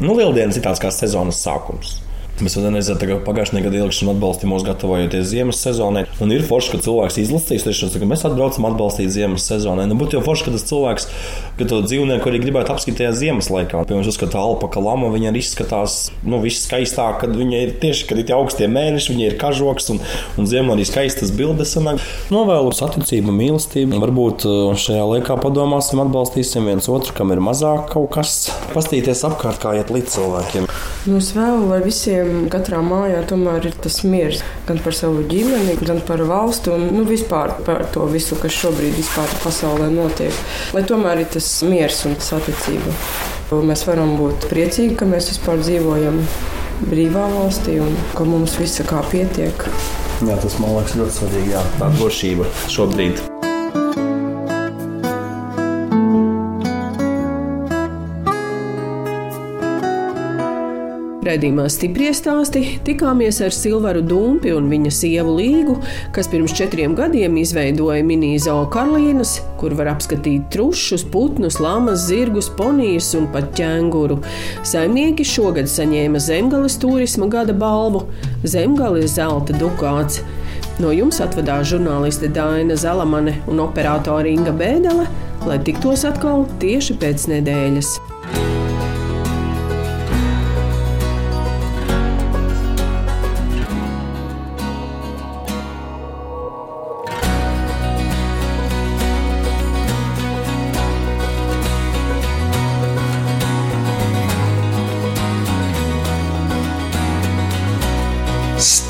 Nu, 0.02 0.18
Lieldienas 0.18 0.58
ir 0.60 0.66
tāds 0.66 0.82
kā 0.84 0.92
sezonas 0.92 1.40
sākums. 1.44 2.00
Mēs 2.44 2.58
ka 2.60 3.16
pagājušajā 3.24 3.62
gadā 3.64 3.80
ilgšana 3.80 4.12
atbalstīja 4.12 4.50
mūs 4.52 4.64
gatavojoties 4.68 5.30
ziemas 5.30 5.62
sezonai. 5.64 6.02
Un 6.20 6.34
ir 6.36 6.44
forši, 6.44 6.74
ka 6.74 6.80
cilvēks 6.84 7.20
izlasīs, 7.22 7.64
tieši, 7.64 7.88
ka 8.02 8.10
mēs 8.10 8.26
atbraucam 8.28 8.68
atbalstīt 8.68 9.14
ziemas 9.16 9.46
sezonai. 9.48 9.86
Nu, 9.88 9.96
būtu 9.96 10.18
jau 10.18 10.24
forši, 10.26 10.44
ka 10.50 10.56
tas 10.58 10.66
cilvēks, 10.68 11.08
ka 11.56 11.68
to 11.72 11.80
dzīvnieku 11.86 12.28
arī 12.28 12.42
gribētu 12.44 12.74
apskatīties 12.74 13.16
ziemas 13.22 13.48
laikā. 13.54 13.86
Piemēram, 13.88 14.10
uzskata 14.12 14.42
alpaka 14.42 14.84
lama, 14.84 15.14
viņa 15.14 15.32
arī 15.32 15.44
izskatās, 15.46 15.96
nu, 16.28 16.42
viss 16.44 16.66
skaistāk, 16.68 17.22
kad 17.24 17.38
viņa 17.40 17.62
ir 17.64 17.72
tieši, 17.80 18.10
kad 18.10 18.20
ir 18.20 18.28
tie 18.28 18.36
augstie 18.36 18.68
mēneši, 18.68 19.14
viņa 19.14 19.30
ir 19.30 19.38
kažoks 19.40 19.94
un, 19.96 20.04
un 20.36 20.52
ziemā 20.52 20.76
arī 20.76 20.90
skaistas 20.90 21.32
bildes. 21.32 21.72
sanāk. 21.78 22.04
Novēlu 22.36 22.76
saticību, 22.76 23.32
mīlestību. 23.32 24.02
Varbūt 24.04 24.48
uh, 24.50 24.76
šajā 24.76 25.08
laikā 25.14 25.40
padomāsim, 25.40 26.04
atbalstīsim 26.04 26.68
viens 26.68 26.92
otru, 26.92 27.16
kam 27.16 27.32
ir 27.32 27.40
mazāk 27.40 27.88
kaut 27.96 28.12
kas. 28.18 28.38
Pastīties 28.76 29.24
apkārt, 29.24 29.64
kā 29.64 29.78
iet 29.80 29.96
līdz 29.96 30.18
cilvēkiem. 30.18 30.70
Nu, 31.06 31.20
es 31.22 31.32
vēlu, 31.38 31.68
lai 31.70 31.84
visiem 31.86 32.25
katrā 32.52 32.82
mājā 32.86 33.22
tomēr 33.30 33.70
ir 33.70 33.78
tas 33.82 34.02
miers. 34.08 34.42
Gan 34.68 34.80
par 34.84 34.96
savu 34.98 35.24
ģimeni, 35.30 35.78
gan 35.86 36.02
par 36.08 36.24
valstu 36.28 36.74
un 36.76 36.88
nu, 36.96 37.06
vispār 37.08 37.56
par 37.68 37.86
to 37.94 38.08
visu, 38.12 38.38
kas 38.42 38.56
šobrīd 38.56 38.96
vispār 38.98 39.32
pasaulē 39.44 39.90
notiek. 39.94 40.44
Lai 40.76 40.86
tomēr 40.88 41.24
ir 41.24 41.32
tas 41.38 41.50
miers 41.68 42.04
un 42.10 42.18
saticība. 42.22 42.96
Mēs 43.66 43.86
varam 43.88 44.16
būt 44.20 44.50
priecīgi, 44.50 44.96
ka 45.00 45.08
mēs 45.10 45.30
vispār 45.34 45.62
dzīvojam 45.62 46.24
brīvā 46.90 47.28
valstī 47.36 47.78
un 47.84 47.94
ka 48.18 48.26
mums 48.28 48.58
visa 48.62 48.88
kā 48.88 49.04
pietiek. 49.12 49.70
Jā, 50.26 50.40
tas 50.42 50.60
man 50.64 50.78
liekas 50.78 50.98
ļoti 51.00 51.20
svarīgi. 51.20 51.56
Jā, 51.56 51.64
tā 51.80 51.94
drošība 52.00 52.52
šobrīd. 52.72 53.35
Redījumā 61.26 61.64
stipri 61.74 62.12
stāsti 62.14 62.60
tikāmies 62.86 63.40
ar 63.42 63.54
Silvaru 63.56 64.04
Dumpi 64.06 64.52
un 64.54 64.68
viņa 64.70 64.92
sievu 64.94 65.32
Līgu, 65.40 65.74
kas 66.14 66.30
pirms 66.30 66.54
četriem 66.54 66.94
gadiem 66.94 67.40
izveidoja 67.42 68.04
mini-zoo 68.06 68.68
Karolīnas, 68.70 69.40
kur 69.58 69.74
var 69.74 69.90
apskatīt 69.96 70.46
trušus, 70.54 71.02
putnus, 71.10 71.58
lamas, 71.58 72.06
zirgus, 72.12 72.52
ponijas 72.60 73.10
un 73.18 73.26
pat 73.34 73.50
ķēnguru. 73.58 74.20
Saimnieki 74.70 75.26
šogad 75.26 75.66
saņēma 75.72 76.22
Zemgales 76.22 76.78
turisma 76.78 77.26
gada 77.34 77.58
balvu 77.58 78.06
Zemgales 78.46 79.18
zelta 79.18 79.58
dukāts. 79.58 80.22
No 80.78 80.94
jums 80.94 81.24
atvadās 81.26 81.72
žurnāliste 81.72 82.30
Dāna 82.36 82.78
Zalamane 82.78 83.40
un 83.50 83.66
operātore 83.66 84.30
Inga 84.30 84.54
Bēdele, 84.54 85.10
lai 85.50 85.58
tiktos 85.66 86.06
atkal 86.06 86.46
tieši 86.62 87.02
pēc 87.02 87.32
nedēļas. 87.34 87.98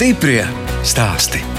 Stiprie 0.06 0.46
stāsti. 0.86 1.55